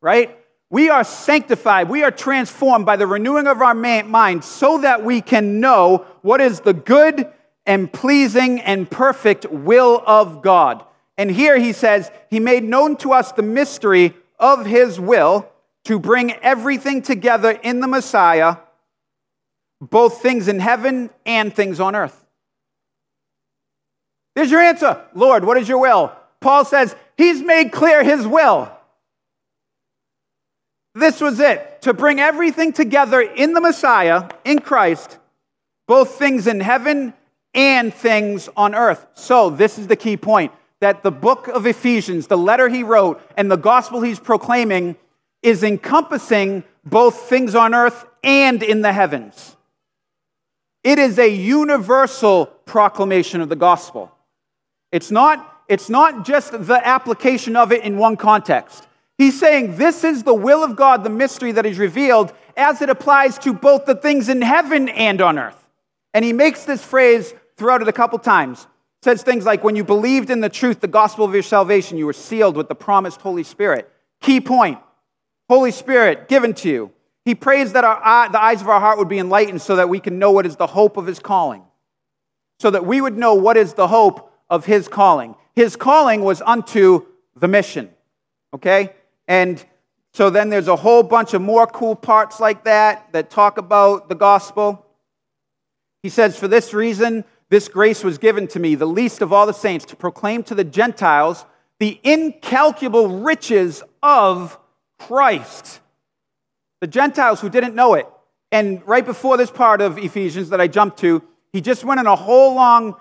[0.00, 0.36] Right?
[0.70, 5.20] We are sanctified, we are transformed by the renewing of our mind so that we
[5.20, 7.30] can know what is the good
[7.66, 10.84] and pleasing and perfect will of God.
[11.20, 15.46] And here he says, He made known to us the mystery of His will
[15.84, 18.56] to bring everything together in the Messiah,
[19.82, 22.24] both things in heaven and things on earth.
[24.34, 25.04] There's your answer.
[25.14, 26.10] Lord, what is your will?
[26.40, 28.72] Paul says, He's made clear His will.
[30.94, 35.18] This was it to bring everything together in the Messiah, in Christ,
[35.86, 37.12] both things in heaven
[37.52, 39.06] and things on earth.
[39.12, 43.20] So, this is the key point that the book of Ephesians, the letter he wrote,
[43.36, 44.96] and the gospel he's proclaiming
[45.42, 49.56] is encompassing both things on earth and in the heavens.
[50.82, 54.10] It is a universal proclamation of the gospel.
[54.92, 58.86] It's not, it's not just the application of it in one context.
[59.18, 62.88] He's saying this is the will of God, the mystery that is revealed as it
[62.88, 65.62] applies to both the things in heaven and on earth.
[66.14, 68.66] And he makes this phrase throughout it a couple times
[69.02, 72.06] says things like, when you believed in the truth, the gospel of your salvation, you
[72.06, 73.90] were sealed with the promised Holy Spirit.
[74.20, 74.78] Key point
[75.48, 76.92] Holy Spirit given to you.
[77.24, 80.00] He prays that our, the eyes of our heart would be enlightened so that we
[80.00, 81.62] can know what is the hope of his calling,
[82.58, 85.34] so that we would know what is the hope of his calling.
[85.54, 87.90] His calling was unto the mission.
[88.54, 88.94] Okay?
[89.28, 89.64] And
[90.12, 94.08] so then there's a whole bunch of more cool parts like that that talk about
[94.08, 94.86] the gospel.
[96.02, 99.44] He says, For this reason, this grace was given to me, the least of all
[99.44, 101.44] the saints, to proclaim to the Gentiles
[101.80, 104.58] the incalculable riches of
[104.98, 105.80] Christ.
[106.80, 108.06] The Gentiles who didn't know it.
[108.52, 112.06] And right before this part of Ephesians that I jumped to, he just went in
[112.06, 112.96] a whole long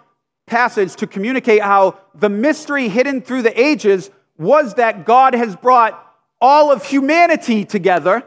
[0.48, 6.04] passage to communicate how the mystery hidden through the ages was that God has brought
[6.42, 8.24] all of humanity together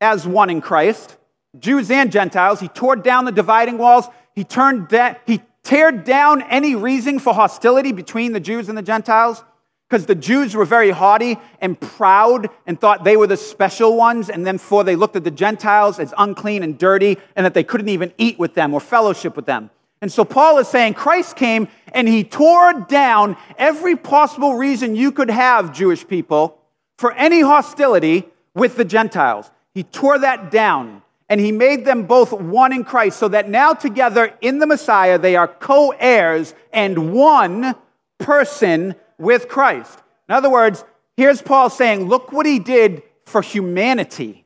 [0.00, 1.16] as one in Christ,
[1.58, 2.58] Jews and Gentiles.
[2.58, 4.06] He tore down the dividing walls.
[4.34, 8.82] He turned that, he tear down any reason for hostility between the Jews and the
[8.82, 9.44] Gentiles?
[9.88, 14.28] Because the Jews were very haughty and proud and thought they were the special ones,
[14.28, 17.62] and then for they looked at the Gentiles as unclean and dirty, and that they
[17.62, 19.70] couldn't even eat with them or fellowship with them.
[20.02, 25.12] And so Paul is saying Christ came and he tore down every possible reason you
[25.12, 26.58] could have, Jewish people,
[26.98, 29.48] for any hostility with the Gentiles.
[29.72, 33.72] He tore that down and he made them both one in Christ, so that now
[33.72, 37.76] together in the Messiah they are co heirs and one
[38.18, 40.00] person with Christ.
[40.28, 40.84] In other words,
[41.16, 44.44] here's Paul saying, Look what he did for humanity.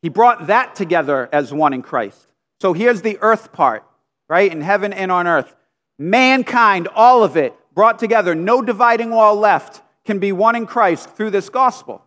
[0.00, 2.26] He brought that together as one in Christ.
[2.60, 3.84] So here's the earth part,
[4.30, 4.50] right?
[4.50, 5.54] In heaven and on earth.
[5.98, 11.10] Mankind, all of it, brought together, no dividing wall left, can be one in Christ
[11.10, 12.05] through this gospel.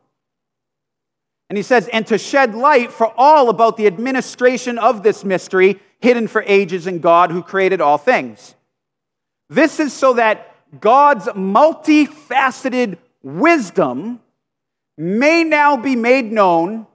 [1.50, 5.80] And he says, and to shed light for all about the administration of this mystery
[6.00, 8.56] hidden for ages in God who created all things.
[9.50, 14.20] This is so that God's multifaceted wisdom
[14.98, 16.86] may now be made known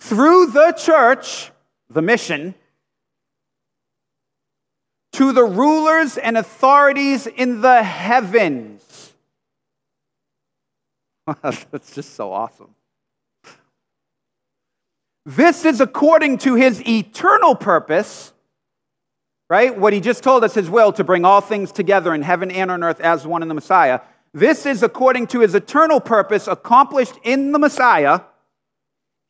[0.00, 1.52] through the church,
[1.88, 2.54] the mission,
[5.12, 9.12] to the rulers and authorities in the heavens.
[11.42, 12.74] That's just so awesome.
[15.26, 18.32] This is according to his eternal purpose,
[19.48, 19.76] right?
[19.76, 22.70] What he just told us, his will, to bring all things together in heaven and
[22.70, 24.00] on earth as one in the Messiah.
[24.34, 28.20] This is according to his eternal purpose accomplished in the Messiah.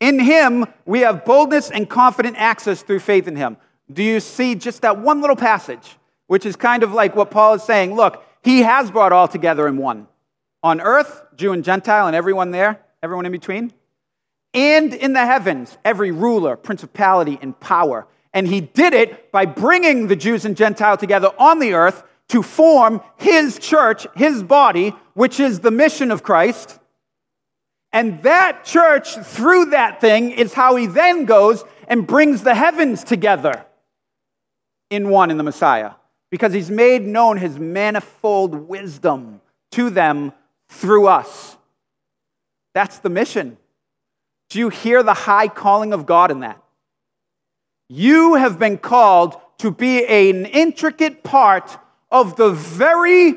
[0.01, 3.57] In him, we have boldness and confident access through faith in him.
[3.93, 5.97] Do you see just that one little passage,
[6.27, 7.95] which is kind of like what Paul is saying?
[7.95, 10.09] Look, he has brought all together in one.
[10.63, 13.73] On earth, Jew and Gentile, and everyone there, everyone in between
[14.55, 18.07] and in the heavens, every ruler, principality, and power.
[18.33, 22.43] And he did it by bringing the Jews and Gentile together on the earth to
[22.43, 26.79] form his church, his body, which is the mission of Christ.
[27.93, 33.05] And that church, through that thing, is how he then goes and brings the heavens
[33.05, 33.65] together
[34.91, 35.93] in one in the Messiah.
[36.31, 39.41] Because he's made known his manifold wisdom
[39.73, 40.33] to them
[40.69, 41.57] through us.
[42.73, 43.59] That's the mission.
[44.51, 46.63] Do you hear the high calling of God in that?
[47.89, 51.77] You have been called to be an intricate part
[52.11, 53.35] of the very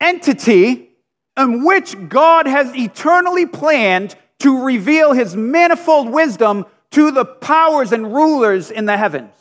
[0.00, 0.90] entity
[1.36, 8.12] in which God has eternally planned to reveal his manifold wisdom to the powers and
[8.12, 9.34] rulers in the heavens.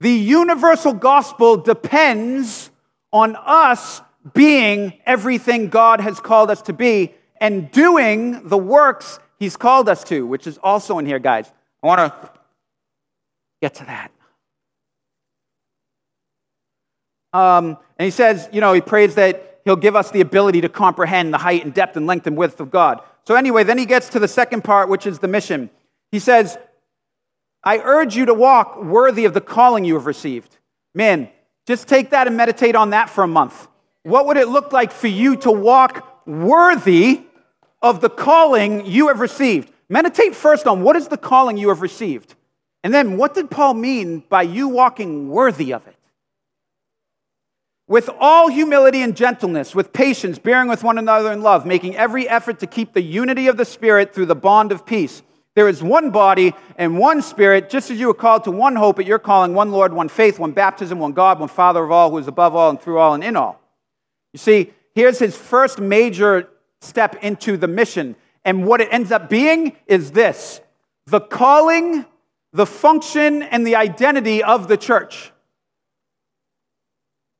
[0.00, 2.70] The universal gospel depends
[3.12, 4.02] on us
[4.34, 10.04] being everything God has called us to be and doing the works he's called us
[10.04, 11.50] to, which is also in here, guys.
[11.82, 12.30] I want to
[13.60, 14.10] get to that.
[17.32, 20.68] Um, and he says, you know, he prays that he'll give us the ability to
[20.68, 23.02] comprehend the height and depth and length and width of God.
[23.26, 25.68] So, anyway, then he gets to the second part, which is the mission.
[26.12, 26.56] He says,
[27.62, 30.56] I urge you to walk worthy of the calling you have received.
[30.94, 31.28] Man,
[31.66, 33.66] just take that and meditate on that for a month.
[34.04, 37.25] What would it look like for you to walk worthy
[37.90, 39.72] of the calling you have received?
[39.88, 42.34] Meditate first on what is the calling you have received.
[42.82, 45.96] And then what did Paul mean by you walking worthy of it?
[47.88, 52.28] With all humility and gentleness, with patience, bearing with one another in love, making every
[52.28, 55.22] effort to keep the unity of the Spirit through the bond of peace.
[55.54, 58.98] There is one body and one Spirit, just as you were called to one hope
[58.98, 62.10] at your calling, one Lord, one faith, one baptism, one God, one Father of all,
[62.10, 63.60] who is above all and through all and in all.
[64.32, 66.48] You see, here's his first major
[66.86, 68.16] step into the mission.
[68.44, 70.60] And what it ends up being is this
[71.06, 72.04] the calling,
[72.52, 75.32] the function, and the identity of the church.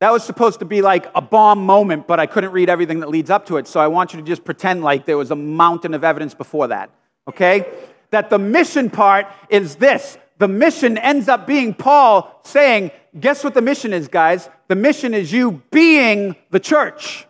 [0.01, 3.09] That was supposed to be like a bomb moment, but I couldn't read everything that
[3.09, 3.67] leads up to it.
[3.67, 6.69] So I want you to just pretend like there was a mountain of evidence before
[6.69, 6.91] that.
[7.27, 7.65] Okay?
[8.11, 10.19] that the mission part is this.
[10.39, 14.51] The mission ends up being Paul saying, Guess what the mission is, guys?
[14.69, 17.27] The mission is you being the church.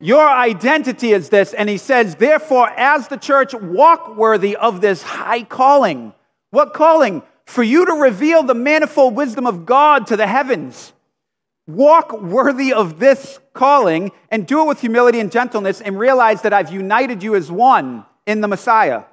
[0.00, 1.52] Your identity is this.
[1.52, 6.14] And he says, Therefore, as the church, walk worthy of this high calling.
[6.50, 7.22] What calling?
[7.44, 10.92] For you to reveal the manifold wisdom of God to the heavens.
[11.66, 16.52] Walk worthy of this calling and do it with humility and gentleness and realize that
[16.52, 19.04] I've united you as one in the Messiah.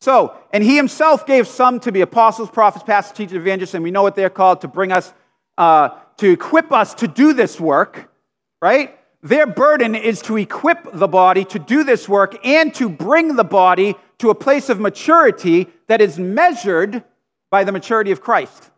[0.00, 3.92] So, and he himself gave some to be apostles, prophets, pastors, teachers, evangelists, and we
[3.92, 5.12] know what they're called to bring us,
[5.56, 8.10] uh, to equip us to do this work,
[8.60, 8.98] right?
[9.22, 13.44] Their burden is to equip the body to do this work and to bring the
[13.44, 17.04] body to a place of maturity that is measured
[17.50, 18.70] by the maturity of Christ.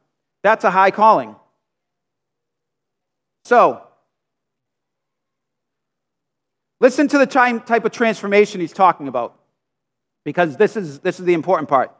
[0.42, 1.36] That's a high calling.
[3.45, 3.82] So,
[6.80, 9.38] listen to the type of transformation he's talking about
[10.24, 11.95] because this is, this is the important part.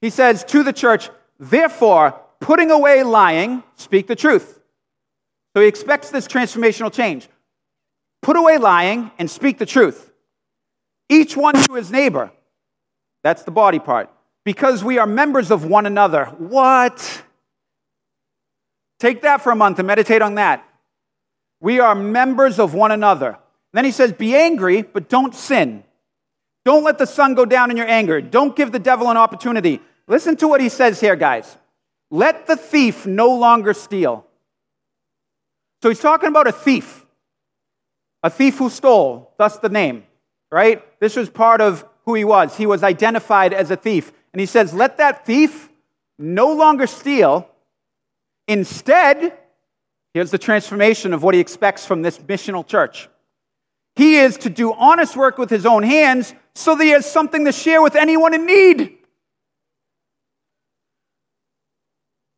[0.00, 4.60] He says to the church, therefore, putting away lying, speak the truth.
[5.54, 7.28] So he expects this transformational change.
[8.22, 10.10] Put away lying and speak the truth.
[11.08, 12.30] Each one to his neighbor.
[13.22, 14.10] That's the body part.
[14.44, 16.26] Because we are members of one another.
[16.26, 17.22] What?
[18.98, 20.64] Take that for a month and meditate on that.
[21.60, 23.38] We are members of one another.
[23.72, 25.84] Then he says, Be angry, but don't sin.
[26.64, 28.20] Don't let the sun go down in your anger.
[28.20, 29.80] Don't give the devil an opportunity.
[30.06, 31.56] Listen to what he says here, guys.
[32.10, 34.26] Let the thief no longer steal.
[35.82, 37.01] So he's talking about a thief,
[38.22, 40.04] a thief who stole, thus the name,
[40.50, 40.82] right?
[41.00, 42.56] This was part of who he was.
[42.56, 44.12] He was identified as a thief.
[44.32, 45.68] And he says, Let that thief
[46.18, 47.48] no longer steal.
[48.48, 49.36] Instead,
[50.14, 53.08] here's the transformation of what he expects from this missional church.
[53.96, 57.44] He is to do honest work with his own hands so that he has something
[57.44, 58.98] to share with anyone in need.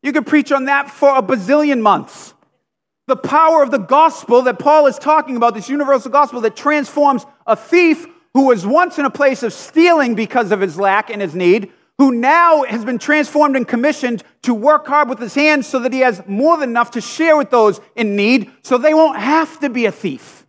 [0.03, 2.34] You could preach on that for a bazillion months.
[3.07, 7.27] The power of the gospel that Paul is talking about, this universal gospel that transforms
[7.47, 11.21] a thief who was once in a place of stealing because of his lack and
[11.21, 15.67] his need, who now has been transformed and commissioned to work hard with his hands
[15.67, 18.95] so that he has more than enough to share with those in need so they
[18.95, 20.47] won't have to be a thief.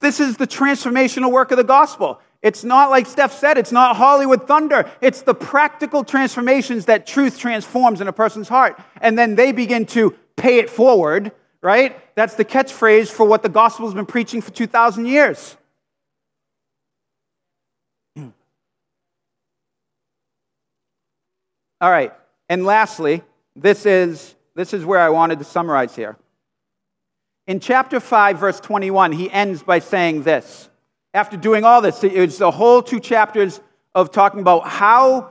[0.00, 2.20] This is the transformational work of the gospel.
[2.44, 4.90] It's not like Steph said, it's not Hollywood thunder.
[5.00, 8.78] It's the practical transformations that truth transforms in a person's heart.
[9.00, 11.32] And then they begin to pay it forward,
[11.62, 11.98] right?
[12.14, 15.56] That's the catchphrase for what the gospel has been preaching for 2,000 years.
[18.18, 18.30] All
[21.80, 22.12] right.
[22.50, 23.22] And lastly,
[23.56, 26.18] this is this is where I wanted to summarize here.
[27.46, 30.68] In chapter 5, verse 21, he ends by saying this.
[31.14, 33.60] After doing all this, it's the whole two chapters
[33.94, 35.30] of talking about how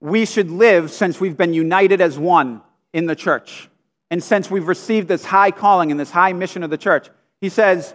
[0.00, 2.62] we should live since we've been united as one
[2.92, 3.68] in the church
[4.12, 7.08] and since we've received this high calling and this high mission of the church.
[7.40, 7.94] He says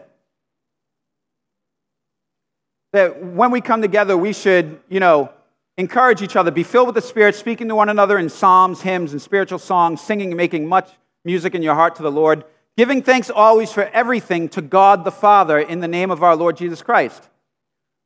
[2.92, 5.32] that when we come together, we should, you know,
[5.78, 9.14] encourage each other, be filled with the Spirit, speaking to one another in psalms, hymns,
[9.14, 10.90] and spiritual songs, singing and making much
[11.26, 12.44] music in your heart to the Lord,
[12.78, 16.58] giving thanks always for everything to God the Father in the name of our Lord
[16.58, 17.30] Jesus Christ,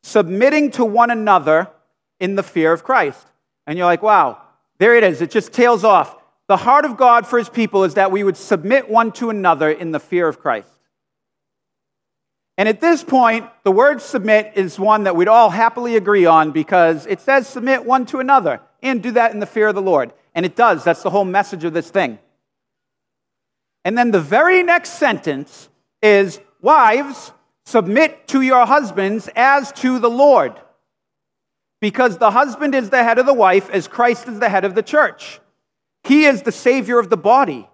[0.03, 1.69] submitting to one another
[2.19, 3.25] in the fear of Christ.
[3.65, 4.41] And you're like, wow,
[4.77, 5.21] there it is.
[5.21, 6.15] It just tails off.
[6.47, 9.69] The heart of God for his people is that we would submit one to another
[9.69, 10.69] in the fear of Christ.
[12.57, 16.51] And at this point, the word submit is one that we'd all happily agree on
[16.51, 19.81] because it says submit one to another and do that in the fear of the
[19.81, 20.11] Lord.
[20.33, 20.83] And it does.
[20.83, 22.17] That's the whole message of this thing.
[23.87, 25.69] And then the very next sentence
[26.01, 27.31] is Wives,
[27.65, 30.59] submit to your husbands as to the Lord.
[31.79, 34.75] Because the husband is the head of the wife, as Christ is the head of
[34.75, 35.39] the church.
[36.03, 37.69] He is the Savior of the body.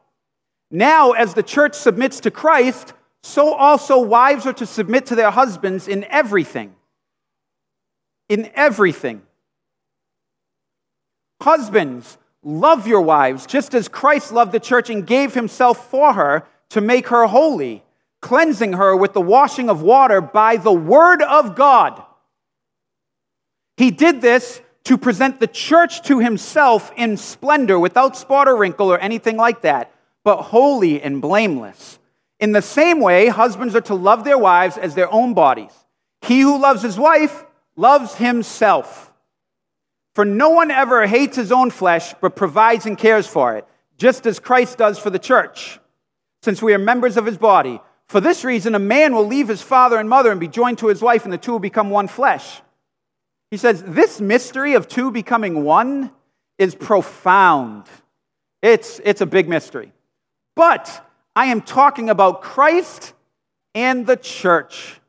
[0.69, 2.93] Now, as the church submits to Christ,
[3.23, 6.75] so also wives are to submit to their husbands in everything.
[8.29, 9.23] In everything.
[11.41, 16.45] Husbands, love your wives, just as Christ loved the church and gave himself for her
[16.69, 17.83] to make her holy,
[18.21, 22.03] cleansing her with the washing of water by the word of God.
[23.77, 28.91] He did this to present the church to himself in splendor, without spot or wrinkle
[28.91, 31.99] or anything like that, but holy and blameless.
[32.39, 35.71] In the same way, husbands are to love their wives as their own bodies.
[36.21, 37.45] He who loves his wife
[37.77, 39.12] loves himself.
[40.13, 44.25] For no one ever hates his own flesh, but provides and cares for it, just
[44.25, 45.79] as Christ does for the church,
[46.41, 47.81] since we are members of his body.
[48.07, 50.87] For this reason, a man will leave his father and mother and be joined to
[50.87, 52.61] his wife, and the two will become one flesh.
[53.49, 56.11] He says, This mystery of two becoming one
[56.59, 57.85] is profound.
[58.61, 59.93] It's, it's a big mystery.
[60.55, 61.03] But
[61.35, 63.13] I am talking about Christ
[63.73, 64.99] and the church.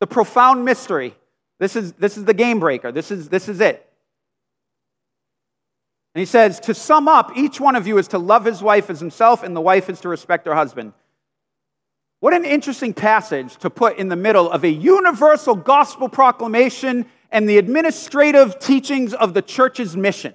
[0.00, 1.14] The profound mystery.
[1.58, 2.92] This is, this is the game breaker.
[2.92, 3.85] This is, this is it.
[6.16, 8.88] And he says, to sum up, each one of you is to love his wife
[8.88, 10.94] as himself, and the wife is to respect her husband.
[12.20, 17.46] What an interesting passage to put in the middle of a universal gospel proclamation and
[17.46, 20.32] the administrative teachings of the church's mission.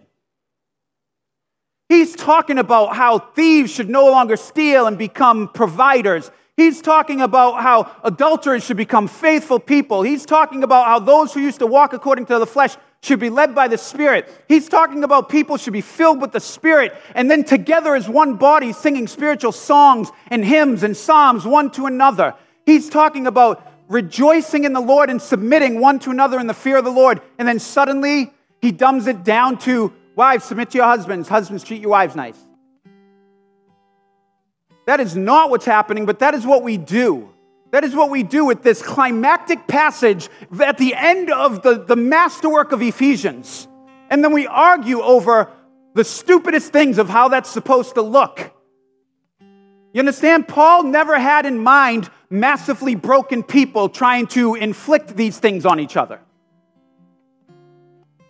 [1.90, 6.30] He's talking about how thieves should no longer steal and become providers.
[6.58, 10.04] He's talking about how adulterers should become faithful people.
[10.04, 13.30] He's talking about how those who used to walk according to the flesh should be
[13.30, 14.30] led by the Spirit.
[14.48, 18.36] He's talking about people should be filled with the Spirit and then together as one
[18.36, 22.36] body singing spiritual songs and hymns and psalms one to another.
[22.66, 26.78] He's talking about rejoicing in the Lord and submitting one to another in the fear
[26.78, 27.22] of the Lord.
[27.40, 28.32] And then suddenly
[28.62, 31.28] he dumbs it down to Wives, submit to your husbands.
[31.28, 32.38] Husbands, treat your wives nice.
[34.86, 37.30] That is not what's happening, but that is what we do.
[37.72, 40.30] That is what we do with this climactic passage
[40.62, 43.68] at the end of the, the masterwork of Ephesians.
[44.10, 45.50] And then we argue over
[45.94, 48.54] the stupidest things of how that's supposed to look.
[49.94, 50.48] You understand?
[50.48, 55.98] Paul never had in mind massively broken people trying to inflict these things on each
[55.98, 56.20] other.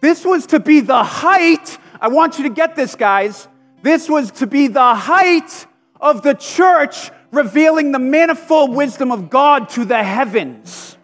[0.02, 1.78] This was to be the height.
[2.00, 3.48] I want you to get this, guys.
[3.84, 5.68] This was to be the height
[6.00, 10.98] of the church revealing the manifold wisdom of God to the heavens.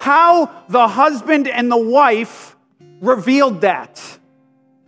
[0.00, 2.56] How the husband and the wife
[3.00, 4.18] revealed that.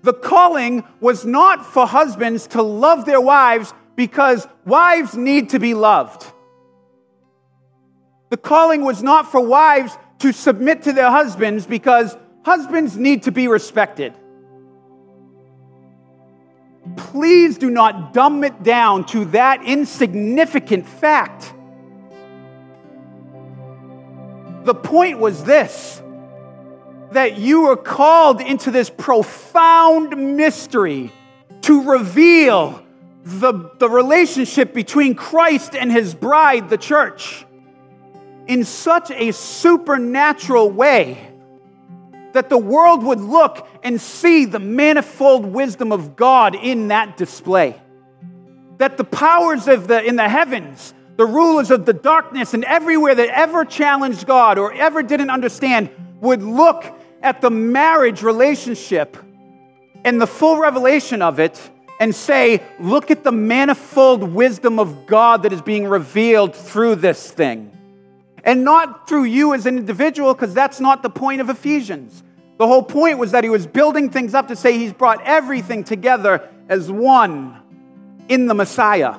[0.03, 5.75] The calling was not for husbands to love their wives because wives need to be
[5.75, 6.25] loved.
[8.31, 13.33] The calling was not for wives to submit to their husbands because Husbands need to
[13.33, 14.15] be respected.
[16.97, 21.55] Please do not dumb it down to that insignificant fact.
[24.65, 26.03] The point was this
[27.13, 31.13] that you were called into this profound mystery
[31.61, 32.83] to reveal
[33.25, 37.45] the, the relationship between Christ and his bride, the church,
[38.47, 41.32] in such a supernatural way
[42.33, 47.81] that the world would look and see the manifold wisdom of God in that display.
[48.79, 53.15] That the powers of the, in the heavens, the rulers of the darkness, and everywhere
[53.15, 56.85] that ever challenged God or ever didn't understand would look
[57.23, 59.17] at the marriage relationship
[60.05, 61.71] and the full revelation of it
[62.01, 67.31] and say, Look at the manifold wisdom of God that is being revealed through this
[67.31, 67.71] thing.
[68.45, 72.23] And not through you as an individual, because that's not the point of Ephesians.
[72.59, 75.85] The whole point was that he was building things up to say he's brought everything
[75.85, 77.61] together as one
[78.29, 79.17] in the Messiah.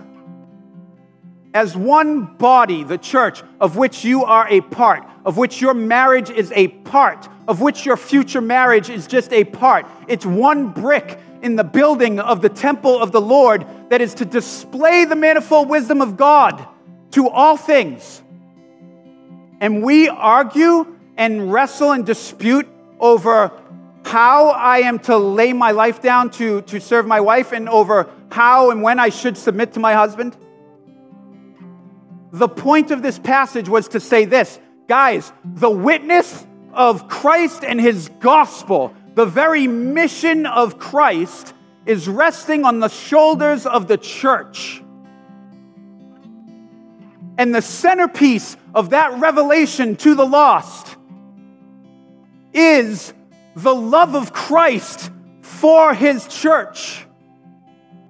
[1.53, 6.30] As one body, the church, of which you are a part, of which your marriage
[6.30, 9.86] is a part, of which your future marriage is just a part.
[10.07, 14.26] It's one brick in the building of the temple of the Lord that is to
[14.26, 16.65] display the manifold wisdom of God
[17.11, 18.22] to all things.
[19.64, 22.68] And we argue and wrestle and dispute
[22.99, 23.49] over
[24.03, 28.09] how I am to lay my life down to, to serve my wife and over
[28.30, 30.36] how and when I should submit to my husband.
[32.34, 34.59] The point of this passage was to say this
[34.89, 41.53] guys, the witness of Christ and his gospel, the very mission of Christ,
[41.86, 44.83] is resting on the shoulders of the church.
[47.38, 50.96] And the centerpiece of that revelation to the lost
[52.54, 53.14] is
[53.56, 55.12] the love of Christ
[55.42, 57.06] for his church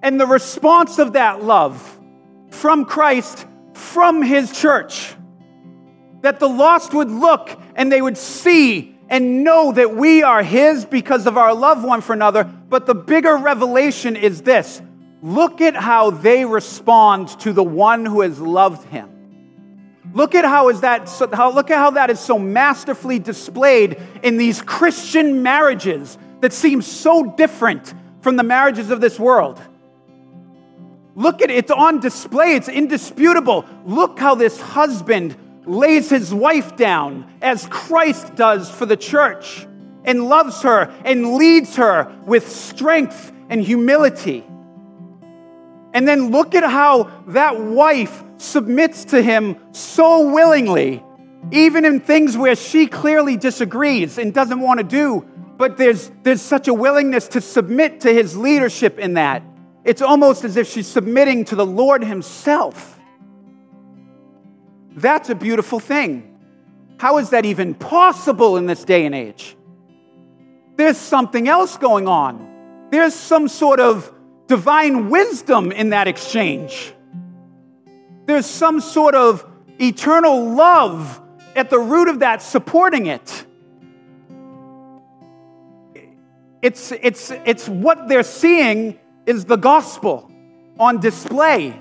[0.02, 2.00] and the response of that love
[2.52, 5.16] from Christ from his church.
[6.22, 10.86] That the lost would look and they would see and know that we are his
[10.86, 12.44] because of our love one for another.
[12.44, 14.82] But the bigger revelation is this
[15.22, 19.12] look at how they respond to the one who has loved him.
[20.14, 24.38] Look at how is that how, look at how that is so masterfully displayed in
[24.38, 29.59] these Christian marriages that seem so different from the marriages of this world.
[31.16, 33.66] Look at it, it's on display, it's indisputable.
[33.86, 35.36] Look how this husband
[35.66, 39.66] lays his wife down as Christ does for the church
[40.03, 44.43] and loves her and leads her with strength and humility.
[45.94, 51.04] And then look at how that wife submits to him so willingly,
[51.52, 55.26] even in things where she clearly disagrees and doesn't want to do.
[55.58, 59.44] But there's, there's such a willingness to submit to his leadership in that.
[59.84, 63.00] It's almost as if she's submitting to the Lord Himself.
[64.96, 66.30] That's a beautiful thing.
[66.98, 69.58] How is that even possible in this day and age?
[70.78, 72.88] There's something else going on.
[72.91, 74.12] There's some sort of
[74.54, 76.93] divine wisdom in that exchange.
[78.28, 79.43] There's some sort of
[79.82, 81.20] eternal love
[81.56, 83.47] at the root of that supporting it.
[86.62, 90.32] It's, it's, it's what they're seeing is the gospel
[90.80, 91.76] on display.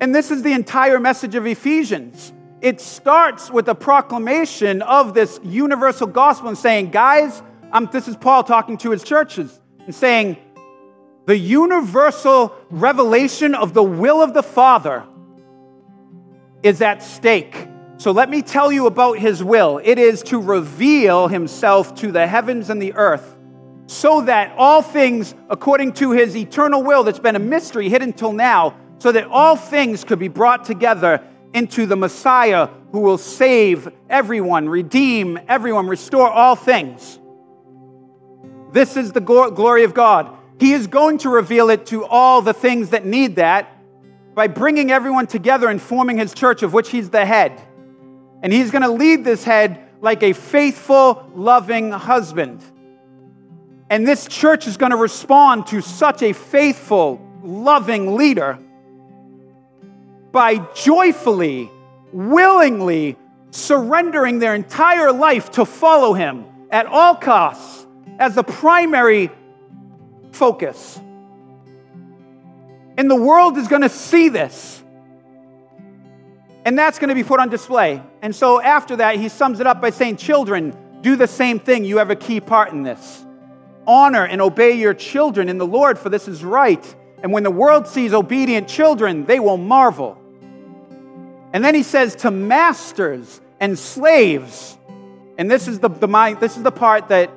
[0.00, 2.32] And this is the entire message of Ephesians.
[2.60, 8.16] It starts with a proclamation of this universal gospel and saying, guys, um, this is
[8.16, 10.36] Paul talking to his churches and saying,
[11.30, 15.04] the universal revelation of the will of the Father
[16.64, 17.68] is at stake.
[17.98, 19.80] So let me tell you about his will.
[19.84, 23.36] It is to reveal himself to the heavens and the earth
[23.86, 28.32] so that all things, according to his eternal will that's been a mystery hidden till
[28.32, 31.22] now, so that all things could be brought together
[31.54, 37.20] into the Messiah who will save everyone, redeem everyone, restore all things.
[38.72, 40.38] This is the glory of God.
[40.60, 43.74] He is going to reveal it to all the things that need that
[44.34, 47.58] by bringing everyone together and forming his church, of which he's the head.
[48.42, 52.62] And he's going to lead this head like a faithful, loving husband.
[53.88, 58.58] And this church is going to respond to such a faithful, loving leader
[60.30, 61.70] by joyfully,
[62.12, 63.16] willingly
[63.50, 67.86] surrendering their entire life to follow him at all costs
[68.18, 69.30] as the primary
[70.32, 71.00] focus.
[72.96, 74.82] And the world is going to see this.
[76.64, 78.02] And that's going to be put on display.
[78.20, 81.84] And so after that, he sums it up by saying, Children, do the same thing.
[81.84, 83.24] You have a key part in this.
[83.86, 86.94] Honor and obey your children in the Lord, for this is right.
[87.22, 90.18] And when the world sees obedient children, they will marvel.
[91.52, 94.76] And then he says to masters and slaves.
[95.38, 97.30] And this is the, the, this is the part that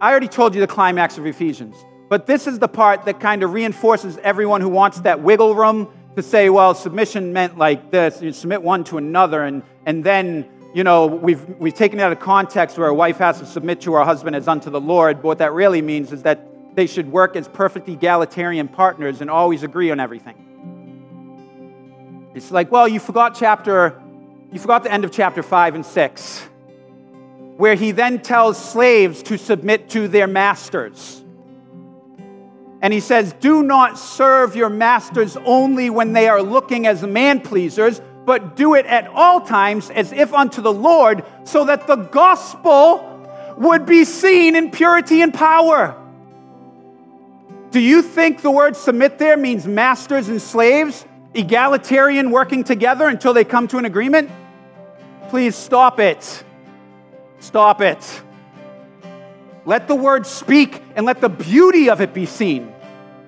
[0.00, 1.76] I already told you the climax of Ephesians,
[2.08, 5.92] but this is the part that kind of reinforces everyone who wants that wiggle room
[6.16, 10.48] to say, well, submission meant like this, you submit one to another, and, and then,
[10.74, 13.82] you know, we've, we've taken it out of context where a wife has to submit
[13.82, 16.86] to her husband as unto the Lord, but what that really means is that they
[16.86, 20.46] should work as perfect egalitarian partners and always agree on everything.
[22.34, 24.00] It's like, well, you forgot chapter,
[24.50, 26.46] you forgot the end of chapter 5 and 6
[27.60, 31.22] where he then tells slaves to submit to their masters.
[32.80, 37.42] And he says, Do not serve your masters only when they are looking as man
[37.42, 41.96] pleasers, but do it at all times as if unto the Lord, so that the
[41.96, 43.06] gospel
[43.58, 45.94] would be seen in purity and power.
[47.72, 51.04] Do you think the word submit there means masters and slaves,
[51.34, 54.30] egalitarian working together until they come to an agreement?
[55.28, 56.42] Please stop it.
[57.40, 58.22] Stop it.
[59.64, 62.72] Let the word speak and let the beauty of it be seen.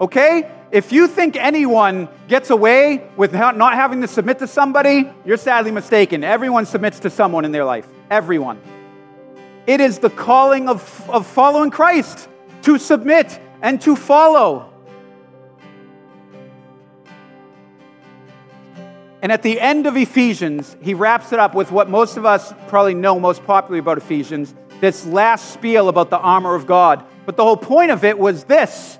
[0.00, 0.50] Okay?
[0.70, 5.70] If you think anyone gets away with not having to submit to somebody, you're sadly
[5.70, 6.24] mistaken.
[6.24, 7.86] Everyone submits to someone in their life.
[8.10, 8.58] Everyone.
[9.66, 12.28] It is the calling of, of following Christ
[12.62, 14.71] to submit and to follow.
[19.22, 22.52] And at the end of Ephesians, he wraps it up with what most of us
[22.66, 27.04] probably know most popularly about Ephesians this last spiel about the armor of God.
[27.24, 28.98] But the whole point of it was this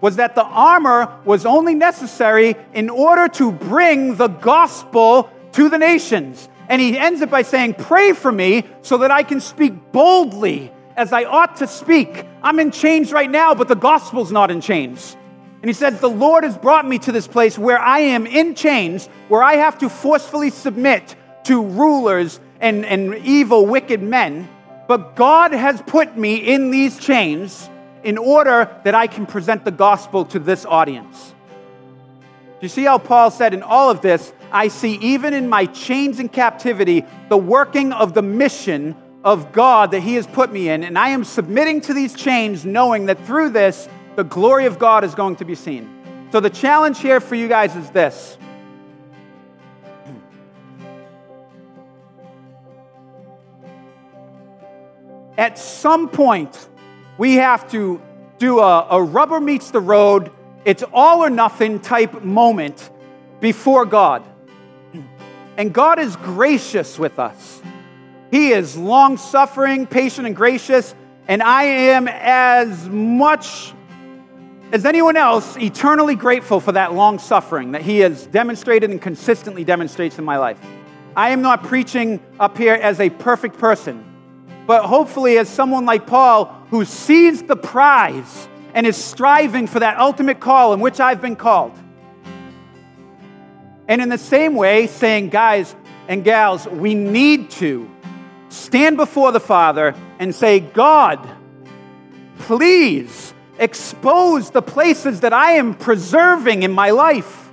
[0.00, 5.78] was that the armor was only necessary in order to bring the gospel to the
[5.78, 6.48] nations.
[6.68, 10.72] And he ends it by saying, Pray for me so that I can speak boldly
[10.96, 12.26] as I ought to speak.
[12.42, 15.16] I'm in chains right now, but the gospel's not in chains.
[15.62, 18.56] And he says, The Lord has brought me to this place where I am in
[18.56, 24.48] chains, where I have to forcefully submit to rulers and, and evil, wicked men.
[24.88, 27.70] But God has put me in these chains
[28.02, 31.32] in order that I can present the gospel to this audience.
[32.62, 35.66] Do you see how Paul said, In all of this, I see even in my
[35.66, 40.68] chains and captivity the working of the mission of God that He has put me
[40.68, 40.82] in.
[40.82, 45.04] And I am submitting to these chains, knowing that through this, the glory of God
[45.04, 45.88] is going to be seen.
[46.32, 48.36] So the challenge here for you guys is this.
[55.38, 56.68] At some point,
[57.18, 58.00] we have to
[58.38, 60.30] do a, a rubber meets the road,
[60.64, 62.90] it's all or nothing type moment
[63.40, 64.24] before God.
[65.54, 67.60] And God is gracious with us.
[68.30, 70.94] He is long suffering, patient, and gracious.
[71.28, 73.74] And I am as much
[74.72, 79.64] as anyone else eternally grateful for that long suffering that He has demonstrated and consistently
[79.64, 80.58] demonstrates in my life.
[81.14, 84.02] I am not preaching up here as a perfect person,
[84.66, 89.98] but hopefully as someone like Paul who sees the prize and is striving for that
[89.98, 91.78] ultimate call in which I've been called.
[93.88, 95.76] And in the same way, saying, guys
[96.08, 97.90] and gals, we need to
[98.48, 101.28] stand before the Father and say, God,
[102.38, 103.31] please
[103.62, 107.48] expose the places that I am preserving in my life.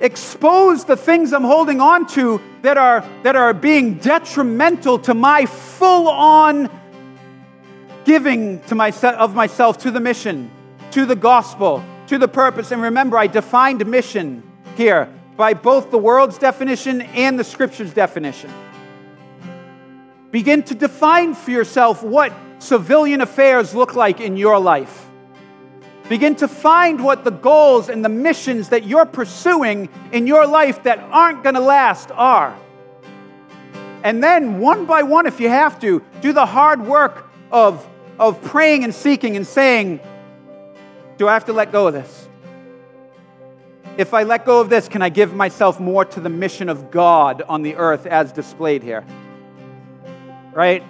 [0.00, 5.46] Expose the things I'm holding on to that are, that are being detrimental to my
[5.46, 6.70] full on
[8.04, 10.50] giving to myself, of myself to the mission,
[10.90, 12.70] to the gospel, to the purpose.
[12.70, 14.42] And remember, I defined mission
[14.76, 18.52] here by both the world's definition and the scripture's definition.
[20.30, 25.08] Begin to define for yourself what civilian affairs look like in your life.
[26.08, 30.82] Begin to find what the goals and the missions that you're pursuing in your life
[30.84, 32.56] that aren't going to last are.
[34.02, 37.86] And then, one by one, if you have to, do the hard work of,
[38.18, 40.00] of praying and seeking and saying,
[41.18, 42.28] Do I have to let go of this?
[43.98, 46.90] If I let go of this, can I give myself more to the mission of
[46.90, 49.04] God on the earth as displayed here?
[50.54, 50.84] Right?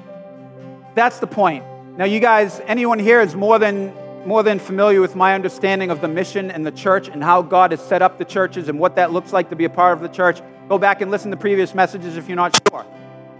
[0.98, 1.64] That's the point.
[1.96, 3.94] Now, you guys, anyone here is more than
[4.26, 7.70] more than familiar with my understanding of the mission and the church and how God
[7.70, 10.02] has set up the churches and what that looks like to be a part of
[10.02, 10.40] the church.
[10.68, 12.84] Go back and listen to previous messages if you're not sure.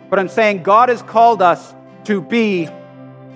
[0.09, 2.69] But I'm saying God has called us to be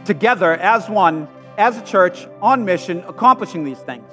[0.05, 1.27] together as one,
[1.59, 4.09] as a church, on mission, accomplishing these things.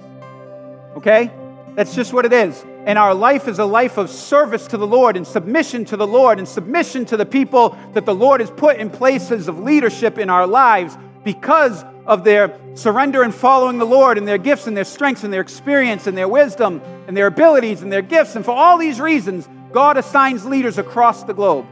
[0.95, 1.31] Okay?
[1.75, 2.65] That's just what it is.
[2.85, 6.07] And our life is a life of service to the Lord and submission to the
[6.07, 10.17] Lord and submission to the people that the Lord has put in places of leadership
[10.17, 14.75] in our lives because of their surrender and following the Lord and their gifts and
[14.75, 18.35] their strengths and their experience and their wisdom and their abilities and their gifts.
[18.35, 21.67] And for all these reasons, God assigns leaders across the globe.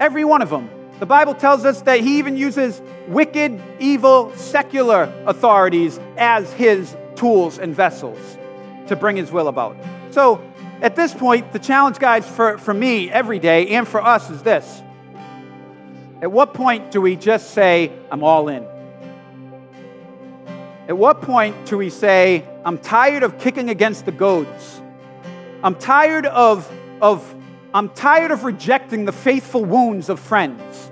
[0.00, 0.68] Every one of them.
[0.98, 7.58] The Bible tells us that He even uses wicked, evil, secular authorities as His tools
[7.58, 8.38] and vessels
[8.86, 9.76] to bring His will about.
[10.12, 10.44] So,
[10.82, 14.42] at this point, the challenge, guys, for, for me every day and for us is
[14.42, 14.82] this.
[16.20, 18.66] At what point do we just say, I'm all in?
[20.86, 24.82] At what point do we say, I'm tired of kicking against the goads?
[25.64, 27.34] I'm tired of, of,
[27.72, 30.90] I'm tired of rejecting the faithful wounds of friends.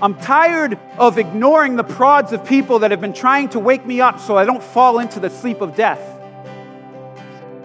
[0.00, 4.00] I'm tired of ignoring the prods of people that have been trying to wake me
[4.00, 6.19] up so I don't fall into the sleep of death.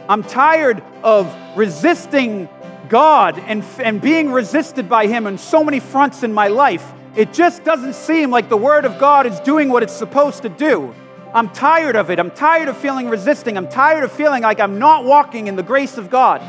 [0.07, 2.47] I'm tired of resisting
[2.89, 6.93] God and, and being resisted by Him on so many fronts in my life.
[7.15, 10.49] It just doesn't seem like the Word of God is doing what it's supposed to
[10.49, 10.93] do.
[11.33, 12.19] I'm tired of it.
[12.19, 13.57] I'm tired of feeling resisting.
[13.57, 16.41] I'm tired of feeling like I'm not walking in the grace of God.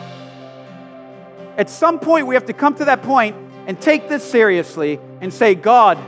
[1.56, 3.36] At some point, we have to come to that point
[3.66, 5.98] and take this seriously and say, God,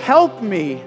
[0.00, 0.82] help me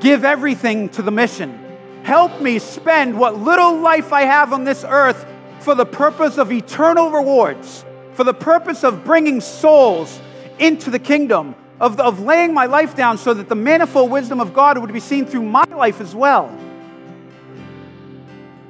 [0.00, 1.67] give everything to the mission.
[2.08, 5.26] Help me spend what little life I have on this earth
[5.60, 7.84] for the purpose of eternal rewards,
[8.14, 10.18] for the purpose of bringing souls
[10.58, 14.54] into the kingdom, of, of laying my life down so that the manifold wisdom of
[14.54, 16.46] God would be seen through my life as well.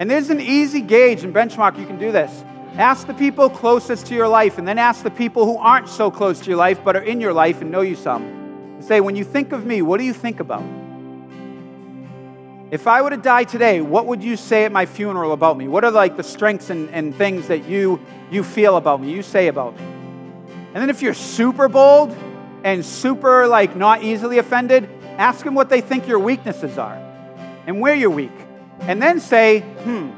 [0.01, 2.43] And there's an easy gauge and benchmark you can do this.
[2.73, 6.11] Ask the people closest to your life, and then ask the people who aren't so
[6.11, 8.81] close to your life but are in your life and know you some.
[8.81, 10.65] Say, when you think of me, what do you think about?
[12.71, 15.69] If I were to die today, what would you say at my funeral about me?
[15.69, 17.99] What are like the strengths and, and things that you,
[18.31, 19.83] you feel about me, you say about me?
[20.75, 22.15] And then if you're super bold
[22.65, 26.97] and super like not easily offended, ask them what they think your weaknesses are
[27.67, 28.33] and where you're weak.
[28.81, 30.11] And then say, hmm,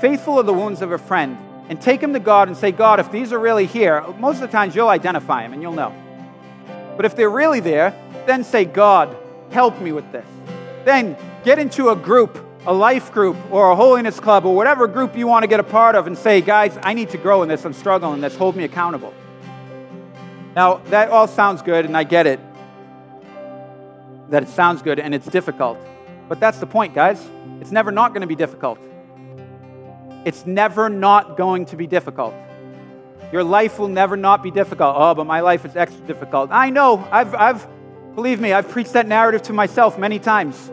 [0.00, 1.36] faithful are the wounds of a friend
[1.68, 4.40] and take them to God and say, God, if these are really here, most of
[4.40, 5.94] the times you'll identify them and you'll know.
[6.96, 7.94] But if they're really there,
[8.26, 9.14] then say, God,
[9.50, 10.26] help me with this.
[10.86, 15.16] Then get into a group, a life group, or a holiness club, or whatever group
[15.16, 17.48] you want to get a part of and say, guys, I need to grow in
[17.48, 17.64] this.
[17.64, 18.36] I'm struggling in this.
[18.36, 19.12] Hold me accountable.
[20.54, 22.40] Now, that all sounds good, and I get it.
[24.28, 25.78] That it sounds good and it's difficult.
[26.28, 27.22] But that's the point, guys.
[27.60, 28.78] It's never not going to be difficult.
[30.24, 32.34] It's never not going to be difficult.
[33.30, 34.94] Your life will never not be difficult.
[34.96, 36.50] Oh, but my life is extra difficult.
[36.50, 37.06] I know.
[37.10, 37.66] I've, I've,
[38.14, 40.70] believe me, I've preached that narrative to myself many times.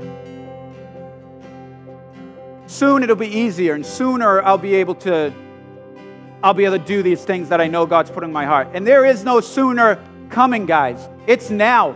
[2.70, 5.34] Soon it'll be easier, and sooner I'll be able to,
[6.44, 8.68] I'll be able to do these things that I know God's put in my heart.
[8.76, 10.00] And there is no sooner
[10.30, 11.10] coming, guys.
[11.26, 11.96] It's now.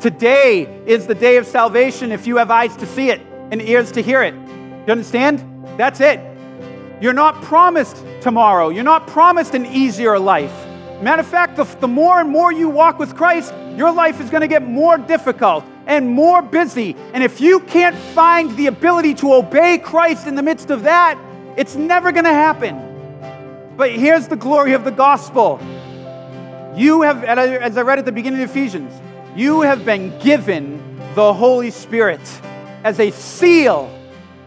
[0.00, 3.20] Today is the day of salvation if you have eyes to see it
[3.50, 4.32] and ears to hear it.
[4.32, 5.44] You understand?
[5.76, 6.20] That's it.
[7.02, 8.70] You're not promised tomorrow.
[8.70, 10.54] You're not promised an easier life.
[11.02, 14.30] Matter of fact, the, the more and more you walk with Christ, your life is
[14.30, 16.96] going to get more difficult and more busy.
[17.12, 21.18] And if you can't find the ability to obey Christ in the midst of that,
[21.56, 23.74] it's never going to happen.
[23.76, 25.60] But here's the glory of the gospel.
[26.76, 28.92] You have, as I read at the beginning of Ephesians,
[29.36, 32.20] you have been given the Holy Spirit
[32.82, 33.90] as a seal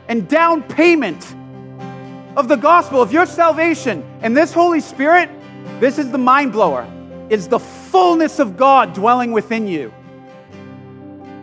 [0.08, 1.36] and down payment
[2.36, 4.04] of the gospel, of your salvation.
[4.22, 5.30] And this Holy Spirit,
[5.80, 6.88] this is the mind blower,
[7.30, 9.94] is the fullness of God dwelling within you.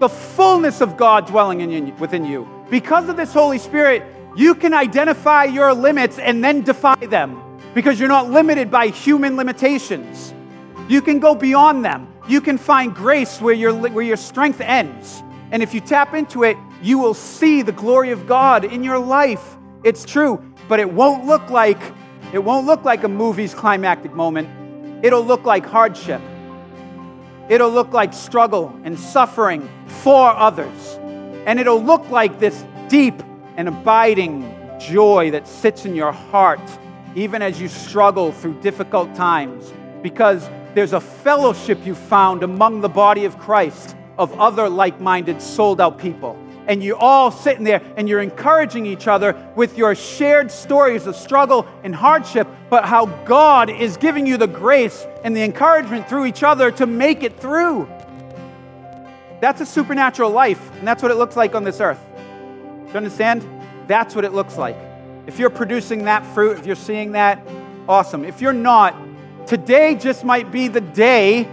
[0.05, 2.47] The fullness of God dwelling in within you.
[2.69, 4.03] Because of this Holy Spirit,
[4.37, 7.41] you can identify your limits and then defy them
[7.73, 10.35] because you're not limited by human limitations.
[10.89, 12.13] You can go beyond them.
[12.29, 15.23] You can find grace where your, where your strength ends.
[15.51, 18.99] And if you tap into it, you will see the glory of God in your
[18.99, 19.57] life.
[19.85, 21.79] It's true but it won't look like
[22.33, 25.05] it won't look like a movie's climactic moment.
[25.05, 26.21] It'll look like hardship.
[27.49, 30.99] It'll look like struggle and suffering for others.
[31.47, 33.23] And it'll look like this deep
[33.57, 36.61] and abiding joy that sits in your heart
[37.15, 39.73] even as you struggle through difficult times
[40.03, 45.41] because there's a fellowship you found among the body of Christ of other like minded,
[45.41, 46.37] sold out people
[46.67, 51.17] and you're all sitting there and you're encouraging each other with your shared stories of
[51.17, 56.27] struggle and hardship, but how God is giving you the grace and the encouragement through
[56.27, 57.89] each other to make it through.
[59.41, 62.01] That's a supernatural life, and that's what it looks like on this earth.
[62.17, 63.47] Do you understand?
[63.87, 64.77] That's what it looks like.
[65.27, 67.47] If you're producing that fruit, if you're seeing that,
[67.89, 68.25] awesome.
[68.25, 68.97] If you're not,
[69.47, 71.49] today just might be the day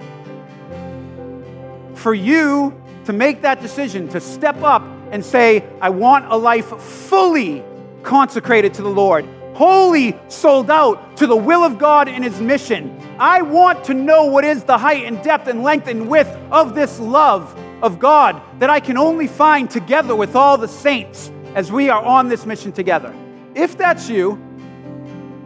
[1.96, 6.70] for you to make that decision, to step up and say, I want a life
[6.82, 7.64] fully
[8.04, 12.98] consecrated to the Lord, wholly sold out to the will of God and His mission.
[13.20, 16.74] I want to know what is the height and depth and length and width of
[16.74, 21.72] this love of God that I can only find together with all the saints as
[21.72, 23.14] we are on this mission together.
[23.54, 24.42] If that's you,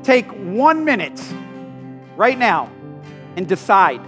[0.03, 1.21] take one minute
[2.15, 2.71] right now
[3.35, 4.01] and decide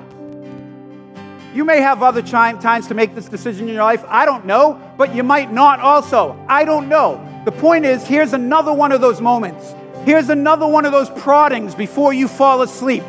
[1.54, 4.04] you may have other times to make this decision in your life.
[4.08, 6.38] I don't know, but you might not also.
[6.48, 7.24] I don't know.
[7.46, 9.74] The point is, here's another one of those moments.
[10.04, 13.04] Here's another one of those proddings before you fall asleep,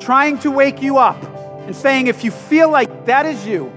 [0.00, 1.16] trying to wake you up.
[1.66, 3.72] and saying, if you feel like that is you,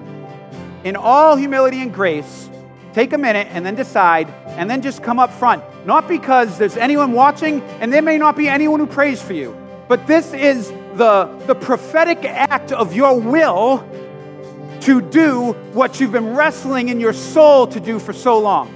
[0.84, 2.49] in all humility and grace,
[2.93, 5.64] take a minute and then decide, and then just come up front.
[5.86, 9.57] Not because there's anyone watching, and there may not be anyone who prays for you,
[9.88, 13.88] but this is the, the prophetic act of your will
[14.82, 18.68] to do what you've been wrestling in your soul to do for so long.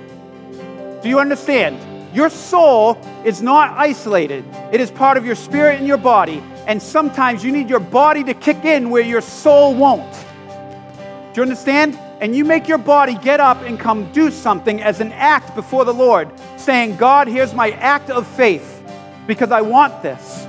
[1.04, 2.16] Do you understand?
[2.16, 6.42] Your soul is not isolated, it is part of your spirit and your body.
[6.66, 10.14] And sometimes you need your body to kick in where your soul won't.
[10.14, 12.00] Do you understand?
[12.22, 15.84] And you make your body get up and come do something as an act before
[15.84, 18.82] the Lord, saying, God, here's my act of faith
[19.28, 20.48] because I want this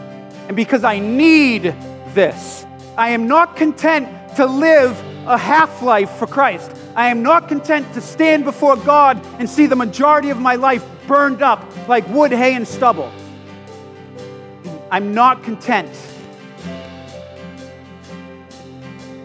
[0.49, 1.75] and because I need
[2.15, 2.67] this.
[2.97, 6.71] I am not content to live a half life for Christ.
[6.95, 10.85] I am not content to stand before God and see the majority of my life
[11.07, 13.11] burned up like wood, hay, and stubble.
[14.91, 15.91] I'm not content.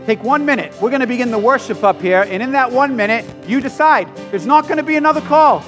[0.06, 0.74] Take one minute.
[0.82, 4.08] We're going to begin the worship up here, and in that one minute, you decide.
[4.32, 5.64] There's not going to be another call.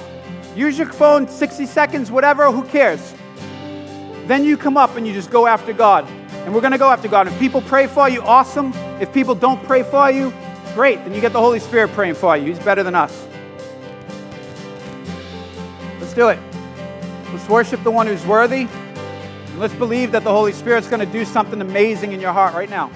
[0.56, 3.14] Use your phone, 60 seconds, whatever, who cares?
[4.26, 6.08] Then you come up and you just go after God.
[6.44, 7.28] And we're going to go after God.
[7.28, 8.72] If people pray for you, awesome.
[9.00, 10.32] If people don't pray for you,
[10.74, 10.96] great.
[11.04, 12.46] Then you get the Holy Spirit praying for you.
[12.46, 13.26] He's better than us.
[16.00, 16.38] Let's do it.
[17.32, 18.62] Let's worship the one who's worthy.
[18.66, 22.54] And let's believe that the Holy Spirit's going to do something amazing in your heart
[22.54, 22.90] right now.